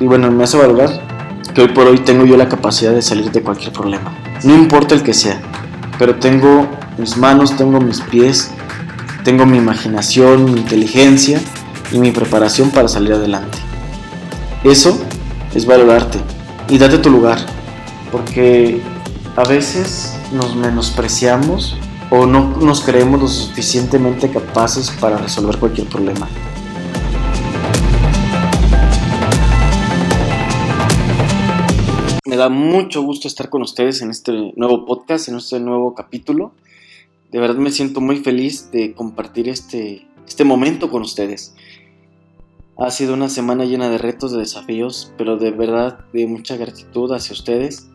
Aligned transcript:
y 0.00 0.06
bueno, 0.06 0.30
me 0.30 0.44
hace 0.44 0.56
valorar 0.56 0.90
que 1.54 1.62
hoy 1.62 1.68
por 1.68 1.86
hoy 1.86 1.98
tengo 1.98 2.24
yo 2.24 2.36
la 2.36 2.48
capacidad 2.48 2.92
de 2.92 3.02
salir 3.02 3.30
de 3.32 3.42
cualquier 3.42 3.72
problema. 3.72 4.12
No 4.44 4.54
importa 4.54 4.94
el 4.94 5.02
que 5.02 5.14
sea, 5.14 5.40
pero 5.98 6.16
tengo 6.16 6.68
mis 6.98 7.16
manos, 7.16 7.56
tengo 7.56 7.80
mis 7.80 8.00
pies, 8.00 8.50
tengo 9.24 9.46
mi 9.46 9.58
imaginación, 9.58 10.44
mi 10.44 10.60
inteligencia 10.60 11.40
y 11.92 11.98
mi 11.98 12.12
preparación 12.12 12.70
para 12.70 12.88
salir 12.88 13.12
adelante. 13.12 13.58
Eso 14.64 15.00
es 15.54 15.66
valorarte 15.66 16.18
y 16.68 16.78
date 16.78 16.98
tu 16.98 17.10
lugar, 17.10 17.38
porque 18.12 18.82
a 19.36 19.44
veces 19.44 20.14
nos 20.32 20.54
menospreciamos 20.54 21.76
o 22.10 22.26
no 22.26 22.56
nos 22.60 22.80
creemos 22.82 23.20
lo 23.20 23.28
suficientemente 23.28 24.30
capaces 24.30 24.90
para 25.00 25.18
resolver 25.18 25.58
cualquier 25.58 25.88
problema. 25.88 26.28
Da 32.38 32.48
mucho 32.48 33.02
gusto 33.02 33.26
estar 33.26 33.50
con 33.50 33.62
ustedes 33.62 34.00
en 34.00 34.10
este 34.10 34.52
nuevo 34.54 34.86
podcast, 34.86 35.28
en 35.28 35.36
este 35.36 35.58
nuevo 35.58 35.94
capítulo. 35.94 36.52
De 37.32 37.40
verdad 37.40 37.56
me 37.56 37.72
siento 37.72 38.00
muy 38.00 38.18
feliz 38.18 38.70
de 38.70 38.94
compartir 38.94 39.48
este, 39.48 40.06
este 40.26 40.44
momento 40.44 40.88
con 40.88 41.02
ustedes. 41.02 41.54
Ha 42.78 42.92
sido 42.92 43.14
una 43.14 43.28
semana 43.28 43.64
llena 43.64 43.90
de 43.90 43.98
retos, 43.98 44.30
de 44.30 44.38
desafíos, 44.38 45.12
pero 45.18 45.36
de 45.36 45.50
verdad 45.50 45.98
de 46.12 46.28
mucha 46.28 46.56
gratitud 46.56 47.10
hacia 47.12 47.32
ustedes 47.32 47.88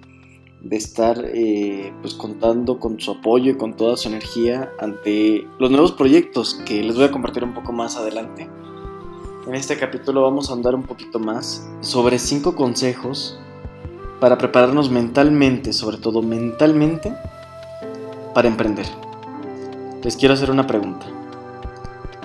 de 0.62 0.76
estar 0.76 1.24
eh, 1.34 1.94
pues 2.02 2.14
contando 2.14 2.80
con 2.80 3.00
su 3.00 3.12
apoyo 3.12 3.52
y 3.52 3.58
con 3.58 3.78
toda 3.78 3.96
su 3.96 4.10
energía 4.10 4.72
ante 4.78 5.48
los 5.58 5.72
nuevos 5.72 5.94
proyectos 5.94 6.56
que 6.66 6.84
les 6.84 6.96
voy 6.98 7.06
a 7.06 7.12
compartir 7.12 7.46
un 7.46 7.54
poco 7.54 7.72
más 7.72 7.96
adelante. 7.96 8.50
En 9.48 9.56
este 9.56 9.78
capítulo 9.78 10.22
vamos 10.22 10.50
a 10.50 10.54
andar 10.54 10.76
un 10.76 10.84
poquito 10.84 11.18
más 11.18 11.66
sobre 11.80 12.20
cinco 12.20 12.56
consejos 12.56 13.40
para 14.24 14.38
prepararnos 14.38 14.90
mentalmente, 14.90 15.74
sobre 15.74 15.98
todo 15.98 16.22
mentalmente, 16.22 17.14
para 18.34 18.48
emprender. 18.48 18.86
Les 20.02 20.16
quiero 20.16 20.34
hacer 20.34 20.50
una 20.50 20.66
pregunta. 20.66 21.06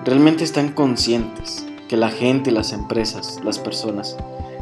¿Realmente 0.05 0.45
están 0.45 0.69
conscientes 0.69 1.67
que 1.89 1.97
la 1.97 2.11
gente, 2.11 2.53
las 2.53 2.73
empresas, 2.73 3.41
las 3.43 3.59
personas, 3.59 4.17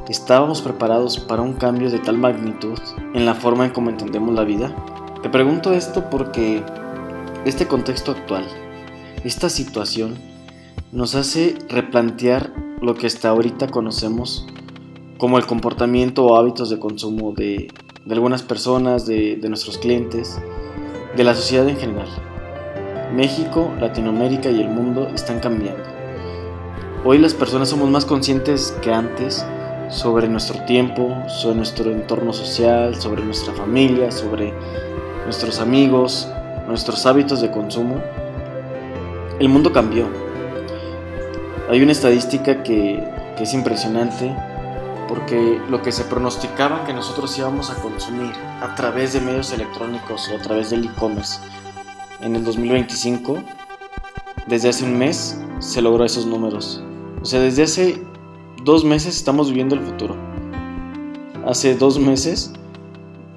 ¿Estábamos 0.08 0.62
preparados 0.62 1.18
para 1.18 1.42
un 1.42 1.52
cambio 1.52 1.90
de 1.90 1.98
tal 1.98 2.16
magnitud 2.16 2.78
en 3.12 3.26
la 3.26 3.34
forma 3.34 3.66
en 3.66 3.72
cómo 3.72 3.90
entendemos 3.90 4.34
la 4.34 4.44
vida? 4.44 4.74
Te 5.22 5.28
pregunto 5.28 5.74
esto 5.74 6.08
porque 6.08 6.62
este 7.44 7.66
contexto 7.66 8.12
actual, 8.12 8.46
esta 9.24 9.50
situación, 9.50 10.14
nos 10.90 11.14
hace 11.16 11.58
replantear 11.68 12.50
lo 12.80 12.94
que 12.94 13.06
hasta 13.06 13.28
ahorita 13.28 13.66
conocemos 13.66 14.46
como 15.18 15.38
el 15.38 15.46
comportamiento 15.46 16.24
o 16.24 16.36
hábitos 16.36 16.70
de 16.70 16.78
consumo 16.78 17.32
de, 17.32 17.68
algunas 18.10 18.42
personas, 18.42 19.06
de, 19.06 19.38
nuestros 19.48 19.78
clientes, 19.78 20.38
de 21.16 21.24
la 21.24 21.34
sociedad 21.34 21.68
en 21.68 21.76
general. 21.76 22.08
México, 23.14 23.72
Latinoamérica 23.80 24.50
y 24.50 24.60
el 24.60 24.68
mundo 24.68 25.08
están 25.14 25.40
cambiando. 25.40 25.82
Hoy 27.04 27.18
las 27.18 27.34
personas 27.34 27.68
somos 27.68 27.88
más 27.88 28.04
conscientes 28.04 28.76
que 28.82 28.92
antes 28.92 29.46
sobre 29.88 30.28
nuestro 30.28 30.64
tiempo, 30.64 31.16
sobre 31.28 31.56
nuestro 31.56 31.90
entorno 31.90 32.32
social, 32.32 32.96
sobre 32.96 33.24
nuestra 33.24 33.54
familia, 33.54 34.10
sobre 34.10 34.52
nuestros 35.24 35.60
amigos, 35.60 36.28
nuestros 36.66 37.06
hábitos 37.06 37.40
de 37.40 37.50
consumo. 37.50 38.02
El 39.38 39.48
mundo 39.48 39.72
cambió. 39.72 40.06
Hay 41.70 41.80
una 41.82 41.92
estadística 41.92 42.62
que, 42.62 43.02
es 43.38 43.52
impresionante 43.52 44.34
porque 45.08 45.60
lo 45.68 45.82
que 45.82 45.92
se 45.92 46.04
pronosticaba 46.04 46.84
que 46.84 46.92
nosotros 46.92 47.36
íbamos 47.38 47.70
a 47.70 47.74
consumir 47.76 48.32
a 48.60 48.74
través 48.74 49.12
de 49.12 49.20
medios 49.20 49.52
electrónicos 49.52 50.28
o 50.30 50.36
a 50.36 50.42
través 50.42 50.70
del 50.70 50.84
e-commerce 50.84 51.38
en 52.20 52.36
el 52.36 52.44
2025, 52.44 53.38
desde 54.46 54.68
hace 54.68 54.84
un 54.84 54.98
mes 54.98 55.40
se 55.58 55.82
logró 55.82 56.04
esos 56.04 56.26
números. 56.26 56.82
O 57.22 57.24
sea, 57.24 57.40
desde 57.40 57.62
hace 57.62 58.02
dos 58.62 58.84
meses 58.84 59.16
estamos 59.16 59.48
viviendo 59.48 59.74
el 59.74 59.82
futuro. 59.82 60.16
Hace 61.46 61.76
dos 61.76 61.98
meses 61.98 62.52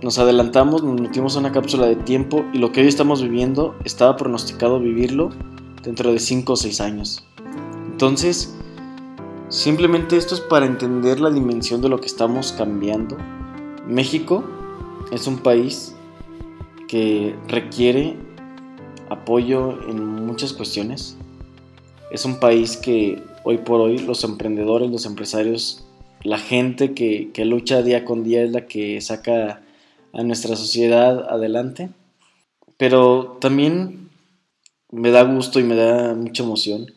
nos 0.02 0.18
adelantamos, 0.18 0.84
nos 0.84 1.00
metimos 1.00 1.35
a 1.35 1.40
una 1.40 1.52
cápsula 1.52 1.88
de 1.88 1.96
tiempo 1.96 2.46
y 2.53 2.58
lo 2.58 2.72
que 2.72 2.81
hoy 2.81 2.88
estamos 2.88 3.22
viviendo 3.22 3.75
estaba 3.84 4.16
pronosticado 4.16 4.79
vivirlo 4.79 5.29
dentro 5.84 6.12
de 6.12 6.19
cinco 6.19 6.53
o 6.53 6.56
seis 6.56 6.81
años. 6.81 7.25
Entonces, 7.91 8.56
simplemente 9.49 10.15
esto 10.15 10.35
es 10.35 10.41
para 10.41 10.65
entender 10.65 11.19
la 11.19 11.29
dimensión 11.29 11.81
de 11.81 11.89
lo 11.89 11.99
que 11.99 12.07
estamos 12.07 12.51
cambiando. 12.51 13.17
México 13.87 14.43
es 15.11 15.27
un 15.27 15.39
país 15.39 15.95
que 16.87 17.35
requiere 17.47 18.15
apoyo 19.09 19.81
en 19.89 20.03
muchas 20.25 20.53
cuestiones. 20.53 21.17
Es 22.11 22.25
un 22.25 22.39
país 22.39 22.77
que 22.77 23.21
hoy 23.43 23.59
por 23.59 23.81
hoy 23.81 23.99
los 23.99 24.23
emprendedores, 24.23 24.89
los 24.89 25.05
empresarios, 25.05 25.85
la 26.23 26.37
gente 26.37 26.93
que, 26.93 27.31
lucha 27.45 27.81
día 27.81 28.05
con 28.05 28.23
día 28.23 28.43
es 28.43 28.51
la 28.51 28.66
que 28.66 28.99
saca 29.01 29.61
a 30.13 30.23
nuestra 30.23 30.55
sociedad 30.55 31.27
adelante. 31.29 31.89
Pero 32.77 33.37
también 33.41 34.09
me 34.91 35.11
da 35.11 35.23
gusto 35.23 35.59
y 35.59 35.63
me 35.63 35.75
da 35.75 36.13
mucha 36.16 36.43
emoción 36.43 36.93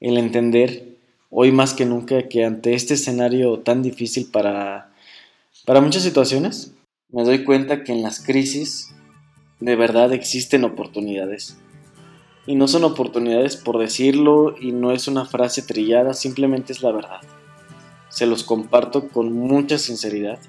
el 0.00 0.18
entender 0.18 0.89
hoy 1.30 1.52
más 1.52 1.72
que 1.74 1.86
nunca 1.86 2.28
que 2.28 2.44
ante 2.44 2.74
este 2.74 2.94
escenario 2.94 3.60
tan 3.60 3.82
difícil 3.82 4.28
para, 4.30 4.92
para 5.64 5.80
muchas 5.80 6.02
situaciones, 6.02 6.74
me 7.08 7.24
doy 7.24 7.44
cuenta 7.44 7.84
que 7.84 7.92
en 7.92 8.02
las 8.02 8.20
crisis 8.20 8.92
de 9.60 9.76
verdad 9.76 10.12
existen 10.12 10.64
oportunidades. 10.64 11.56
Y 12.46 12.56
no 12.56 12.66
son 12.66 12.84
oportunidades 12.84 13.56
por 13.56 13.78
decirlo 13.78 14.56
y 14.58 14.72
no 14.72 14.92
es 14.92 15.06
una 15.06 15.24
frase 15.24 15.62
trillada, 15.62 16.14
simplemente 16.14 16.72
es 16.72 16.82
la 16.82 16.90
verdad. 16.90 17.20
Se 18.08 18.26
los 18.26 18.42
comparto 18.42 19.08
con 19.08 19.32
mucha 19.32 19.78
sinceridad. 19.78 20.40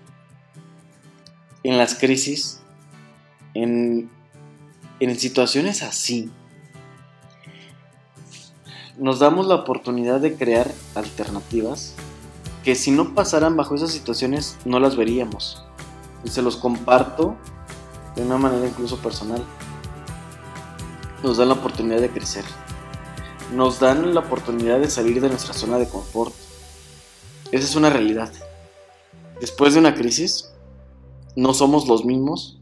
En 1.63 1.77
las 1.77 1.93
crisis, 1.93 2.61
en, 3.53 4.09
en 4.99 5.19
situaciones 5.19 5.83
así, 5.83 6.31
nos 9.01 9.17
damos 9.17 9.47
la 9.47 9.55
oportunidad 9.55 10.19
de 10.19 10.35
crear 10.35 10.71
alternativas 10.93 11.95
que 12.63 12.75
si 12.75 12.91
no 12.91 13.15
pasaran 13.15 13.57
bajo 13.57 13.73
esas 13.73 13.89
situaciones 13.89 14.59
no 14.63 14.79
las 14.79 14.95
veríamos. 14.95 15.65
Y 16.23 16.29
se 16.29 16.43
los 16.43 16.55
comparto 16.55 17.35
de 18.15 18.21
una 18.21 18.37
manera 18.37 18.67
incluso 18.67 18.97
personal 18.97 19.43
nos 21.23 21.37
dan 21.37 21.47
la 21.47 21.55
oportunidad 21.55 21.99
de 21.99 22.11
crecer. 22.11 22.45
Nos 23.51 23.79
dan 23.79 24.13
la 24.13 24.19
oportunidad 24.19 24.79
de 24.79 24.89
salir 24.89 25.19
de 25.19 25.29
nuestra 25.29 25.55
zona 25.55 25.79
de 25.79 25.89
confort. 25.89 26.35
Esa 27.51 27.65
es 27.65 27.75
una 27.75 27.89
realidad. 27.89 28.31
Después 29.39 29.73
de 29.73 29.79
una 29.79 29.95
crisis, 29.95 30.53
no 31.35 31.55
somos 31.55 31.87
los 31.87 32.05
mismos, 32.05 32.61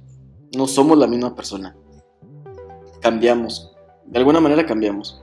no 0.55 0.67
somos 0.67 0.97
la 0.97 1.07
misma 1.07 1.35
persona. 1.35 1.75
Cambiamos. 3.01 3.75
De 4.05 4.19
alguna 4.19 4.39
manera 4.39 4.65
cambiamos. 4.65 5.21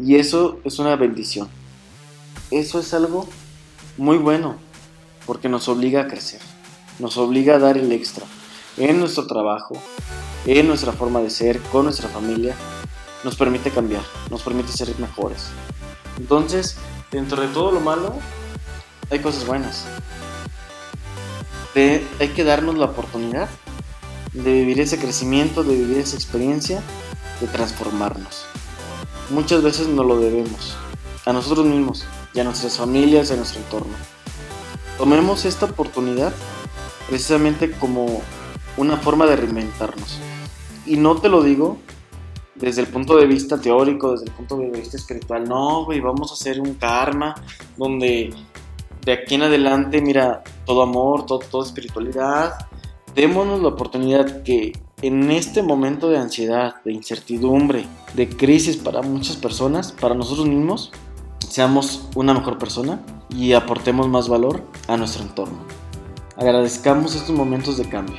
Y 0.00 0.16
eso 0.16 0.58
es 0.64 0.78
una 0.78 0.96
bendición. 0.96 1.48
Eso 2.50 2.78
es 2.80 2.92
algo 2.94 3.28
muy 3.96 4.18
bueno 4.18 4.56
porque 5.26 5.48
nos 5.48 5.68
obliga 5.68 6.02
a 6.02 6.08
crecer. 6.08 6.40
Nos 6.98 7.16
obliga 7.16 7.56
a 7.56 7.58
dar 7.58 7.76
el 7.76 7.90
extra 7.92 8.24
en 8.76 8.98
nuestro 8.98 9.26
trabajo, 9.26 9.74
en 10.46 10.66
nuestra 10.66 10.92
forma 10.92 11.20
de 11.20 11.30
ser, 11.30 11.60
con 11.72 11.84
nuestra 11.84 12.08
familia, 12.08 12.54
nos 13.22 13.36
permite 13.36 13.70
cambiar, 13.70 14.02
nos 14.30 14.42
permite 14.42 14.72
ser 14.72 14.88
mejores. 14.98 15.46
Entonces, 16.18 16.76
dentro 17.10 17.40
de 17.40 17.48
todo 17.48 17.72
lo 17.72 17.80
malo, 17.80 18.14
hay 19.10 19.20
cosas 19.20 19.46
buenas. 19.46 19.86
hay 21.74 22.28
que 22.28 22.44
darnos 22.44 22.76
la 22.76 22.86
oportunidad 22.86 23.48
de 24.32 24.52
vivir 24.52 24.80
ese 24.80 24.98
crecimiento, 24.98 25.64
de 25.64 25.74
vivir 25.74 25.98
esa 25.98 26.16
experiencia, 26.16 26.82
de 27.40 27.46
transformarnos. 27.46 28.46
Muchas 29.30 29.62
veces 29.62 29.88
no 29.88 30.04
lo 30.04 30.18
debemos, 30.18 30.76
a 31.24 31.32
nosotros 31.32 31.66
mismos 31.66 32.04
y 32.34 32.40
a 32.40 32.44
nuestras 32.44 32.76
familias 32.76 33.30
y 33.30 33.32
a 33.32 33.36
nuestro 33.36 33.60
entorno. 33.60 33.94
Tomemos 34.98 35.44
esta 35.44 35.66
oportunidad 35.66 36.32
precisamente 37.08 37.70
como 37.72 38.22
una 38.76 38.96
forma 38.96 39.26
de 39.26 39.36
reinventarnos. 39.36 40.18
Y 40.86 40.96
no 40.96 41.16
te 41.16 41.28
lo 41.28 41.42
digo 41.42 41.78
desde 42.54 42.82
el 42.82 42.88
punto 42.88 43.16
de 43.16 43.26
vista 43.26 43.60
teórico, 43.60 44.12
desde 44.12 44.26
el 44.26 44.32
punto 44.32 44.56
de 44.58 44.70
vista 44.70 44.96
espiritual. 44.96 45.48
No, 45.48 45.84
güey, 45.84 46.00
vamos 46.00 46.30
a 46.30 46.34
hacer 46.34 46.60
un 46.60 46.74
karma 46.74 47.34
donde 47.76 48.34
de 49.04 49.12
aquí 49.12 49.34
en 49.34 49.42
adelante, 49.42 50.00
mira, 50.00 50.42
todo 50.64 50.82
amor, 50.82 51.26
todo, 51.26 51.38
toda 51.38 51.66
espiritualidad. 51.66 52.54
Démonos 53.14 53.60
la 53.60 53.68
oportunidad 53.68 54.42
que 54.42 54.72
en 55.06 55.30
este 55.30 55.62
momento 55.62 56.08
de 56.08 56.16
ansiedad, 56.16 56.76
de 56.82 56.90
incertidumbre, 56.90 57.84
de 58.14 58.26
crisis 58.26 58.78
para 58.78 59.02
muchas 59.02 59.36
personas, 59.36 59.92
para 59.92 60.14
nosotros 60.14 60.46
mismos, 60.46 60.92
seamos 61.46 62.08
una 62.14 62.32
mejor 62.32 62.56
persona 62.56 63.02
y 63.28 63.52
aportemos 63.52 64.08
más 64.08 64.30
valor 64.30 64.62
a 64.88 64.96
nuestro 64.96 65.22
entorno. 65.22 65.58
Agradezcamos 66.38 67.14
estos 67.14 67.36
momentos 67.36 67.76
de 67.76 67.86
cambio, 67.86 68.16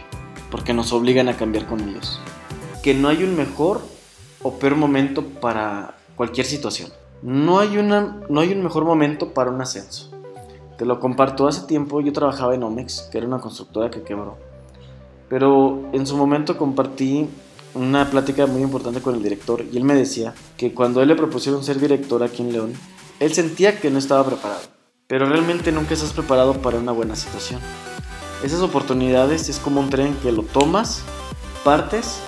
porque 0.52 0.76
nos 0.76 0.94
obligan 0.94 1.28
a 1.28 1.36
cambiar 1.36 1.66
con 1.66 1.82
ellos. 1.82 2.20
Que 2.84 2.94
no 2.94 3.08
hay 3.08 3.24
un 3.24 3.36
mejor 3.36 3.82
o 4.44 4.60
peor 4.60 4.76
momento 4.76 5.24
para 5.26 5.98
cualquier 6.16 6.46
situación. 6.46 6.92
No 7.24 7.58
hay, 7.58 7.80
una, 7.80 8.22
no 8.30 8.42
hay 8.42 8.52
un 8.52 8.62
mejor 8.62 8.86
momento 8.86 9.34
para 9.34 9.50
un 9.50 9.60
ascenso. 9.60 10.12
Te 10.78 10.86
lo 10.86 11.00
comparto, 11.00 11.48
hace 11.48 11.66
tiempo 11.66 12.00
yo 12.02 12.14
trabajaba 12.14 12.54
en 12.54 12.62
Omex, 12.62 13.10
que 13.12 13.18
era 13.18 13.26
una 13.26 13.40
constructora 13.40 13.90
que 13.90 14.04
quebró. 14.04 14.38
Pero 15.30 15.90
en 15.94 16.06
su 16.06 16.18
momento 16.18 16.58
compartí 16.58 17.28
una 17.74 18.10
plática 18.10 18.46
muy 18.46 18.62
importante 18.62 19.02
con 19.02 19.16
el 19.16 19.24
director 19.24 19.64
y 19.72 19.78
él 19.78 19.84
me 19.84 19.96
decía 19.96 20.34
que 20.58 20.74
cuando 20.74 21.02
él 21.02 21.10
le 21.10 21.16
propusieron 21.16 21.64
ser 21.64 21.80
director 21.80 22.24
aquí 22.24 22.42
en 22.42 22.54
León, 22.54 22.74
él 23.20 23.34
sentía 23.34 23.80
que 23.80 23.90
no 23.90 24.00
estaba 24.00 24.26
preparado. 24.26 24.62
Pero 25.08 25.26
realmente 25.26 25.72
nunca 25.72 25.94
estás 25.94 26.14
preparado 26.14 26.54
para 26.62 26.78
una 26.78 26.92
buena 26.92 27.16
situación. 27.16 27.62
Esas 28.44 28.62
oportunidades 28.62 29.50
es 29.50 29.60
como 29.60 29.82
un 29.82 29.90
tren 29.90 30.16
que 30.22 30.32
lo 30.32 30.44
tomas, 30.44 31.04
partes 31.64 32.20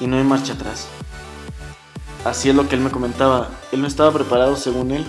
y 0.00 0.06
no 0.06 0.16
hay 0.16 0.24
marcha 0.24 0.54
atrás. 0.54 0.86
Así 2.24 2.48
es 2.48 2.54
lo 2.54 2.68
que 2.68 2.74
él 2.74 2.80
me 2.80 2.90
comentaba. 2.90 3.50
Él 3.72 3.80
no 3.80 3.86
estaba 3.86 4.12
preparado 4.12 4.56
según 4.56 4.90
él, 4.90 5.06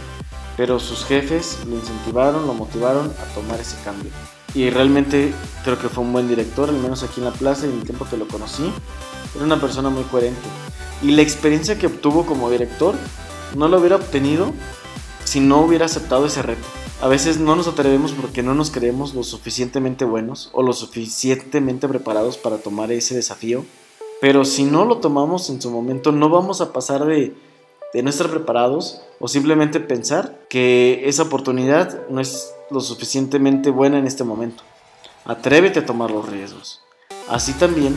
pero 0.55 0.79
sus 0.79 1.03
jefes 1.05 1.59
lo 1.67 1.75
incentivaron, 1.75 2.45
lo 2.45 2.53
motivaron 2.53 3.07
a 3.07 3.33
tomar 3.33 3.59
ese 3.59 3.75
cambio. 3.83 4.11
Y 4.57 4.71
realmente 4.71 5.35
creo 5.63 5.77
que 5.77 5.87
fue 5.87 6.03
un 6.03 6.11
buen 6.11 6.27
director, 6.27 6.67
al 6.69 6.77
menos 6.77 7.03
aquí 7.03 7.19
en 7.19 7.25
la 7.25 7.31
plaza 7.31 7.67
y 7.67 7.69
en 7.69 7.77
el 7.77 7.83
tiempo 7.83 8.07
que 8.09 8.17
lo 8.17 8.27
conocí. 8.27 8.63
Era 9.35 9.45
una 9.45 9.61
persona 9.61 9.91
muy 9.91 10.01
coherente. 10.05 10.47
Y 11.03 11.11
la 11.11 11.21
experiencia 11.21 11.77
que 11.77 11.85
obtuvo 11.85 12.25
como 12.25 12.49
director 12.49 12.95
no 13.55 13.67
lo 13.67 13.77
hubiera 13.77 13.97
obtenido 13.97 14.51
si 15.25 15.41
no 15.41 15.61
hubiera 15.61 15.85
aceptado 15.85 16.25
ese 16.25 16.41
reto. 16.41 16.67
A 17.03 17.07
veces 17.07 17.37
no 17.37 17.55
nos 17.55 17.67
atrevemos 17.67 18.13
porque 18.13 18.41
no 18.41 18.55
nos 18.55 18.71
creemos 18.71 19.13
lo 19.13 19.21
suficientemente 19.21 20.05
buenos 20.05 20.49
o 20.53 20.63
lo 20.63 20.73
suficientemente 20.73 21.87
preparados 21.87 22.37
para 22.37 22.57
tomar 22.57 22.91
ese 22.91 23.13
desafío 23.13 23.63
pero 24.19 24.45
si 24.45 24.63
no 24.63 24.85
lo 24.85 24.97
tomamos 24.97 25.49
en 25.49 25.61
su 25.61 25.69
momento, 25.69 26.11
no 26.11 26.29
vamos 26.29 26.61
a 26.61 26.73
pasar 26.73 27.05
de, 27.05 27.35
no 27.93 28.09
estar 28.09 28.29
preparados 28.29 29.01
o 29.19 29.27
simplemente 29.27 29.79
pensar 29.79 30.39
que 30.49 31.01
esa 31.05 31.23
oportunidad 31.23 32.07
no 32.09 32.21
es 32.21 32.53
lo 32.69 32.79
suficientemente 32.79 33.71
buena 33.71 33.97
en 33.97 34.05
este 34.05 34.23
momento. 34.23 34.63
Atrévete 35.25 35.79
a 35.79 35.85
tomar 35.85 36.11
los 36.11 36.29
riesgos. 36.29 36.81
Así 37.27 37.53
también 37.53 37.95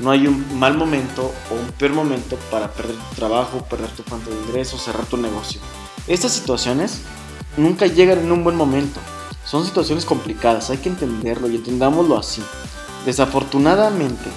no 0.00 0.10
hay 0.10 0.26
un 0.26 0.58
mal 0.58 0.76
momento 0.76 1.32
o 1.50 1.54
un 1.54 1.72
peor 1.72 1.92
momento 1.92 2.36
para 2.50 2.72
perder 2.72 2.96
tu 2.96 3.14
trabajo, 3.14 3.64
perder 3.70 3.90
tu 3.90 4.02
fuente 4.02 4.30
de 4.30 4.36
ingresos, 4.36 4.82
cerrar 4.82 5.06
tu 5.06 5.16
negocio. 5.16 5.60
Estas 6.06 6.32
situaciones 6.32 7.02
nunca 7.56 7.86
llegan 7.86 8.18
en 8.18 8.32
un 8.32 8.44
buen 8.44 8.56
momento. 8.56 9.00
Son 9.44 9.64
situaciones 9.64 10.04
complicadas, 10.04 10.70
hay 10.70 10.78
que 10.78 10.88
entenderlo 10.88 11.48
y 11.48 11.56
entendámoslo 11.56 12.18
así. 12.18 12.42
Desafortunadamente, 13.04 14.28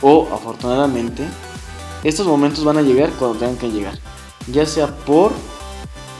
o 0.00 0.28
afortunadamente, 0.32 1.24
estos 2.02 2.26
momentos 2.26 2.64
van 2.64 2.78
a 2.78 2.82
llegar 2.82 3.10
cuando 3.10 3.38
tengan 3.38 3.58
que 3.58 3.70
llegar, 3.70 3.98
ya 4.46 4.66
sea 4.66 4.96
por 5.04 5.32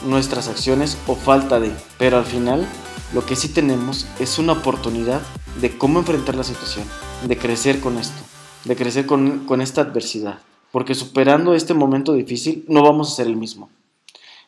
nuestras 0.04 0.48
acciones 0.48 0.98
o 1.06 1.14
falta 1.14 1.60
de, 1.60 1.72
pero 1.98 2.18
al 2.18 2.24
final 2.24 2.66
lo 3.14 3.24
que 3.24 3.36
sí 3.36 3.48
tenemos 3.48 4.06
es 4.18 4.38
una 4.38 4.52
oportunidad 4.52 5.22
de 5.60 5.76
cómo 5.76 5.98
enfrentar 5.98 6.34
la 6.34 6.44
situación, 6.44 6.84
de 7.26 7.38
crecer 7.38 7.80
con 7.80 7.98
esto, 7.98 8.22
de 8.64 8.76
crecer 8.76 9.06
con, 9.06 9.46
con 9.46 9.60
esta 9.60 9.82
adversidad, 9.82 10.40
porque 10.72 10.94
superando 10.94 11.54
este 11.54 11.74
momento 11.74 12.12
difícil 12.12 12.64
no 12.68 12.82
vamos 12.82 13.12
a 13.12 13.16
ser 13.16 13.26
el 13.26 13.36
mismo. 13.36 13.70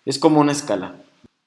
Es 0.04 0.18
como 0.18 0.40
una 0.40 0.52
escala. 0.52 0.96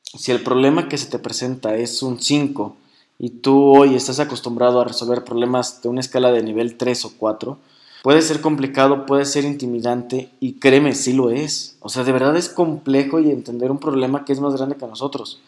Si 0.04 0.32
el 0.32 0.42
problema 0.42 0.88
que 0.90 0.98
se 0.98 1.08
te 1.08 1.20
presenta 1.20 1.76
es 1.76 2.04
un 2.04 2.20
5 2.20 2.76
y 3.18 3.30
tú 3.30 3.78
hoy 3.78 3.96
estás 3.96 4.20
acostumbrado 4.20 4.82
a 4.82 4.86
resolver 4.86 5.24
problemas 5.24 5.82
de 5.82 5.90
una 5.90 6.02
escala 6.02 6.32
de 6.32 6.44
nivel 6.44 6.78
3 6.78 7.06
o 7.06 7.14
4, 7.18 7.58
Puede 8.02 8.24
ser 8.24 8.42
complicado, 8.42 9.06
puede 9.06 9.26
ser 9.26 9.46
intimidante 9.46 10.32
y 10.40 10.54
créeme, 10.54 10.96
sí 10.96 11.14
lo 11.14 11.30
es. 11.30 11.78
O 11.82 11.90
sea, 11.90 12.04
de 12.04 12.12
verdad 12.12 12.36
es 12.36 12.50
complejo 12.50 13.20
y 13.20 13.30
entender 13.30 13.70
un 13.70 13.78
problema 13.78 14.26
que 14.26 14.34
es 14.34 14.40
más 14.40 14.56
grande 14.56 14.76
que 14.76 14.88
nosotros. 14.88 15.40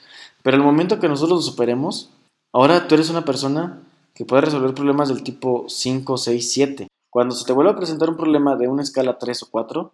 Pero 0.43 0.57
el 0.57 0.63
momento 0.63 0.99
que 0.99 1.09
nosotros 1.09 1.39
lo 1.39 1.41
superemos, 1.41 2.11
ahora 2.51 2.87
tú 2.87 2.93
eres 2.93 3.09
una 3.09 3.25
persona 3.25 3.81
que 4.13 4.25
puede 4.25 4.43
resolver 4.43 4.75
problemas 4.75 5.09
del 5.09 5.23
tipo 5.23 5.65
5, 5.67 6.17
6, 6.17 6.51
7. 6.51 6.87
Cuando 7.09 7.33
se 7.33 7.45
te 7.45 7.53
vuelva 7.53 7.71
a 7.71 7.75
presentar 7.75 8.09
un 8.09 8.17
problema 8.17 8.55
de 8.55 8.67
una 8.67 8.83
escala 8.83 9.17
3 9.17 9.43
o 9.43 9.47
4, 9.49 9.91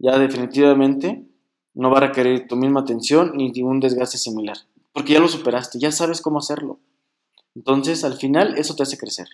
ya 0.00 0.18
definitivamente 0.18 1.24
no 1.74 1.90
va 1.90 1.98
a 1.98 2.08
requerir 2.08 2.48
tu 2.48 2.56
misma 2.56 2.80
atención 2.80 3.36
ni 3.36 3.52
un 3.62 3.78
desgaste 3.78 4.18
similar. 4.18 4.56
Porque 4.92 5.12
ya 5.12 5.20
lo 5.20 5.28
superaste, 5.28 5.78
ya 5.78 5.92
sabes 5.92 6.20
cómo 6.20 6.38
hacerlo. 6.38 6.80
Entonces, 7.54 8.02
al 8.02 8.14
final, 8.14 8.56
eso 8.58 8.74
te 8.74 8.82
hace 8.82 8.98
crecer. 8.98 9.28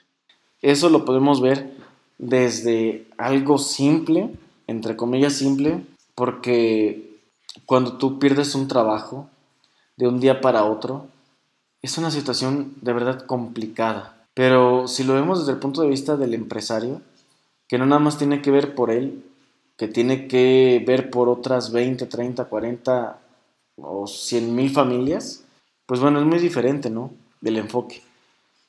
Eso 0.61 0.91
lo 0.91 1.05
podemos 1.05 1.41
ver 1.41 1.88
desde 2.19 3.07
algo 3.17 3.59
simple, 3.59 4.31
entre 4.67 4.97
comillas 4.97 5.35
simple, 5.35 5.85
porque 6.15 7.21
cuando 7.65 7.97
tú 7.97 8.19
pierdes 8.19 8.55
un 8.55 8.69
trabajo 8.69 9.29
de 9.97 10.09
un 10.09 10.21
día 10.21 10.41
para 10.41 10.65
otro, 10.65 11.07
es 11.83 11.97
una 11.97 12.11
situación 12.11 12.75
de 12.83 12.93
verdad 12.93 13.25
complicada. 13.25 14.27
Pero 14.35 14.87
si 14.89 15.05
lo 15.05 15.15
vemos 15.15 15.41
desde 15.41 15.53
el 15.53 15.59
punto 15.59 15.83
de 15.83 15.89
vista 15.89 16.17
del 16.17 16.35
empresario, 16.35 17.01
que 17.69 17.79
no 17.79 17.87
nada 17.87 18.01
más 18.01 18.19
tiene 18.19 18.43
que 18.43 18.51
ver 18.51 18.75
por 18.75 18.91
él, 18.91 19.25
que 19.77 19.89
tiene 19.89 20.27
que 20.27 20.83
ver 20.87 21.11
por 21.11 21.29
otras 21.29 21.73
20, 21.73 22.07
30, 22.07 22.45
40 22.47 23.19
o 23.77 24.07
100 24.07 24.55
mil 24.55 24.71
familias, 24.71 25.45
pues 25.87 26.01
bueno, 26.01 26.19
es 26.21 26.27
muy 26.27 26.39
diferente, 26.39 26.91
¿no? 26.91 27.13
Del 27.41 27.59
enfoque. 27.59 28.03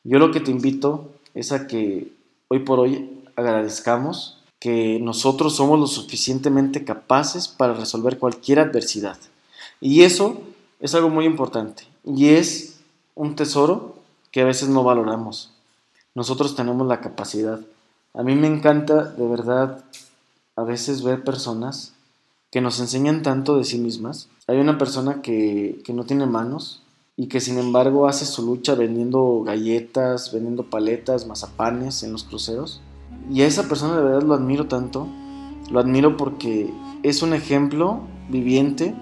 Yo 0.04 0.20
lo 0.20 0.32
que 0.32 0.40
te 0.40 0.52
invito 0.52 1.10
es 1.34 1.52
a 1.52 1.68
que 1.68 2.12
hoy 2.48 2.60
por 2.60 2.80
hoy 2.80 3.19
agradezcamos 3.40 4.38
que 4.60 5.00
nosotros 5.02 5.56
somos 5.56 5.80
lo 5.80 5.88
suficientemente 5.88 6.84
capaces 6.84 7.48
para 7.48 7.74
resolver 7.74 8.20
cualquier 8.20 8.60
adversidad. 8.60 9.18
Y 9.80 10.02
eso 10.02 10.42
es 10.80 10.94
algo 10.96 11.10
muy 11.10 11.26
importante 11.26 11.84
y 12.04 12.30
es 12.30 12.80
un 13.16 13.36
tesoro 13.36 13.96
que 14.32 14.42
a 14.42 14.46
veces 14.46 14.70
no 14.70 14.84
valoramos. 14.84 15.52
Nosotros 16.14 16.56
tenemos 16.56 16.86
la 16.88 17.00
capacidad. 17.00 17.62
A 18.14 18.24
mí 18.24 18.36
me 18.36 18.48
encanta 18.48 19.04
de 19.04 19.28
verdad 19.28 19.84
a 20.56 20.64
veces 20.64 21.04
ver 21.04 21.24
personas 21.24 21.94
que 22.52 22.62
nos 22.62 22.80
enseñan 22.80 23.24
tanto 23.24 23.58
de 23.58 23.64
sí 23.64 23.78
mismas. 23.78 24.28
Hay 24.48 24.58
una 24.58 24.78
persona 24.78 25.22
que, 25.22 25.82
que 25.86 25.94
no 25.94 26.04
tiene 26.04 26.26
manos 26.26 26.82
y 27.16 27.28
que 27.28 27.40
sin 27.40 27.58
embargo 27.58 28.08
hace 28.08 28.26
su 28.26 28.46
lucha 28.46 28.76
vendiendo 28.76 29.44
galletas, 29.46 30.34
vendiendo 30.34 30.64
paletas, 30.64 31.28
mazapanes 31.28 32.04
en 32.04 32.12
los 32.12 32.24
cruceros 32.24 32.82
y 33.32 33.42
a 33.42 33.48
esa 33.48 33.68
persona 33.68 33.96
de 33.96 34.04
verdad 34.04 34.24
lo 34.24 34.34
admiro 34.34 34.68
tanto. 34.68 35.08
Lo 35.72 35.80
admiro 35.80 36.18
porque 36.18 36.74
es 37.04 37.22
un 37.22 37.34
ejemplo 37.34 38.02
viviente 38.30 38.96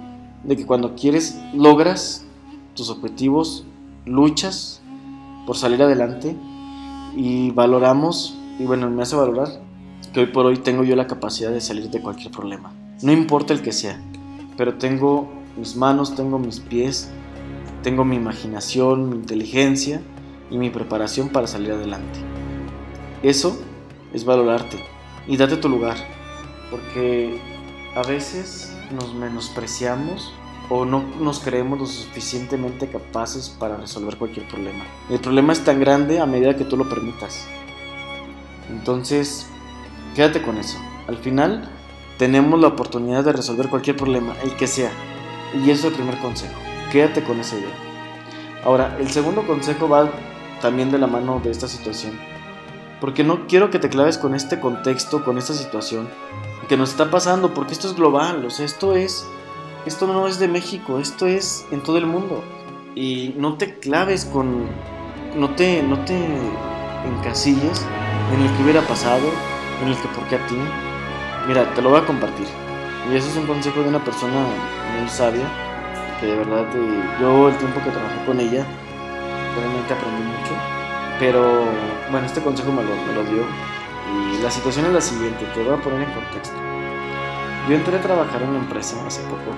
de 0.44 0.56
que 0.58 0.66
cuando 0.66 0.96
quieres, 0.96 1.40
logras 1.54 2.26
tus 2.74 2.90
objetivos, 2.90 3.66
luchas 4.06 4.82
por 5.46 5.58
salir 5.58 5.82
adelante 5.82 6.36
y 7.16 7.52
valoramos, 7.52 8.38
y 8.60 8.66
bueno, 8.66 8.90
me 8.90 9.02
hace 9.02 9.16
valorar 9.16 9.48
que 10.14 10.22
hoy 10.22 10.26
por 10.28 10.46
hoy 10.46 10.58
tengo 10.58 10.84
yo 10.84 10.96
la 10.96 11.08
capacidad 11.08 11.52
de 11.52 11.62
salir 11.62 11.90
de 11.90 12.02
cualquier 12.02 12.32
problema. 12.32 12.72
No 13.02 13.12
importa 13.12 13.54
el 13.54 13.62
que 13.62 13.72
sea, 13.72 14.00
pero 14.58 14.76
tengo 14.76 15.30
mis 15.58 15.76
manos, 15.76 16.16
tengo 16.16 16.38
mis 16.38 16.60
pies, 16.60 17.10
tengo 17.82 18.04
mi 18.04 18.16
imaginación, 18.16 19.10
mi 19.10 19.16
inteligencia 19.16 20.02
y 20.52 20.58
mi 20.58 20.70
preparación 20.70 21.30
para 21.30 21.48
salir 21.48 21.72
adelante. 21.72 22.20
Eso 23.24 23.60
es 24.18 24.26
valorarte 24.26 24.78
y 25.28 25.38
date 25.38 25.58
tu 25.58 25.70
lugar, 25.70 25.96
porque 26.70 27.40
a 27.96 28.02
veces 28.02 28.76
nos 28.92 29.14
menospreciamos 29.14 30.34
o 30.70 30.84
no 30.84 31.04
nos 31.22 31.40
creemos 31.40 31.80
lo 31.80 31.86
suficientemente 31.86 32.88
capaces 32.88 33.50
para 33.50 33.78
resolver 33.78 34.18
cualquier 34.18 34.48
problema. 34.48 34.84
El 35.10 35.20
problema 35.20 35.54
es 35.54 35.64
tan 35.64 35.80
grande 35.80 36.20
a 36.20 36.26
medida 36.26 36.58
que 36.58 36.66
tú 36.66 36.76
lo 36.76 36.90
permitas. 36.90 37.48
Entonces, 38.70 39.48
quédate 40.16 40.42
con 40.42 40.58
eso. 40.58 40.78
Al 41.08 41.18
final, 41.18 41.70
tenemos 42.18 42.60
la 42.60 42.68
oportunidad 42.68 43.24
de 43.24 43.32
resolver 43.32 43.70
cualquier 43.70 43.96
problema, 43.96 44.36
el 44.44 44.56
que 44.58 44.68
sea. 44.68 44.92
Y 45.54 45.70
eso 45.70 45.88
es 45.88 45.94
el 45.94 45.94
primer 45.94 46.18
consejo. 46.20 46.60
Quédate 46.92 47.24
con 47.24 47.40
esa 47.40 47.56
idea. 47.58 47.76
Ahora, 48.66 48.98
el 49.00 49.10
segundo 49.10 49.48
consejo 49.48 49.88
va 49.88 50.10
también 50.62 50.92
de 50.92 50.98
la 50.98 51.08
mano 51.08 51.40
de 51.42 51.52
esta 51.52 51.68
situación 51.70 52.20
porque 53.00 53.24
no 53.24 53.48
quiero 53.48 53.70
que 53.70 53.80
te 53.80 53.90
claves 53.90 54.18
con 54.18 54.36
este 54.36 54.60
contexto, 54.60 55.24
con 55.24 55.38
esta 55.38 55.54
situación 55.54 56.10
que 56.68 56.78
nos 56.78 56.92
está 56.92 57.10
pasando, 57.10 57.54
porque 57.54 57.74
esto 57.74 57.88
es 57.88 57.96
global, 57.96 58.46
o 58.46 58.50
sea, 58.50 58.66
esto 58.66 58.96
es, 58.96 59.26
esto 59.86 60.08
no 60.08 60.28
es 60.28 60.40
de 60.40 60.48
México, 60.48 61.00
esto 61.00 61.26
es 61.26 61.66
en 61.72 61.82
todo 61.82 61.98
el 61.98 62.06
mundo. 62.06 62.44
Y 62.96 63.34
no 63.38 63.56
te 63.56 63.76
claves 63.76 64.26
con, 64.26 64.68
no 65.36 65.52
te, 65.52 65.82
no 65.84 66.04
te 66.04 66.18
encasilles 67.06 67.86
en 68.34 68.42
el 68.42 68.56
que 68.56 68.64
hubiera 68.64 68.82
pasado, 68.82 69.28
en 69.82 69.90
el 69.90 69.96
que 69.96 70.08
por 70.10 70.28
qué 70.28 70.36
a 70.36 70.48
ti. 70.48 70.58
Mira, 71.48 71.74
te 71.74 71.82
lo 71.82 71.92
voy 71.92 72.00
a 72.00 72.06
compartir. 72.06 72.48
Y 73.10 73.16
eso 73.16 73.30
es 73.30 73.38
un 73.38 73.48
consejo 73.48 73.82
de 73.82 73.90
una 73.90 74.04
persona 74.04 74.46
muy 75.00 75.08
sabia. 75.08 75.48
porque 76.10 76.26
de 76.26 76.36
verdad 76.36 76.66
eh, 76.76 77.04
yo 77.22 77.48
el 77.48 77.58
tiempo 77.58 77.80
que 77.84 77.92
trabajé 77.92 78.26
con 78.26 78.40
ella 78.40 78.66
realmente 79.56 79.94
aprendí 79.94 80.24
mucho. 80.24 80.87
Pero 81.20 81.66
bueno, 82.12 82.28
este 82.28 82.42
consejo 82.42 82.72
me 82.72 82.84
lo, 82.84 82.96
me 82.96 83.14
lo 83.14 83.24
dio 83.24 83.44
y 84.14 84.42
la 84.42 84.52
situación 84.52 84.86
es 84.86 84.94
la 84.94 85.02
siguiente, 85.02 85.46
te 85.54 85.64
voy 85.64 85.74
a 85.74 85.82
poner 85.82 86.02
en 86.04 86.14
contexto. 86.14 86.56
Yo 87.68 87.76
entré 87.76 87.98
a 87.98 88.02
trabajar 88.02 88.42
en 88.42 88.50
una 88.50 88.60
empresa 88.60 89.06
hace 89.06 89.22
poco, 89.24 89.56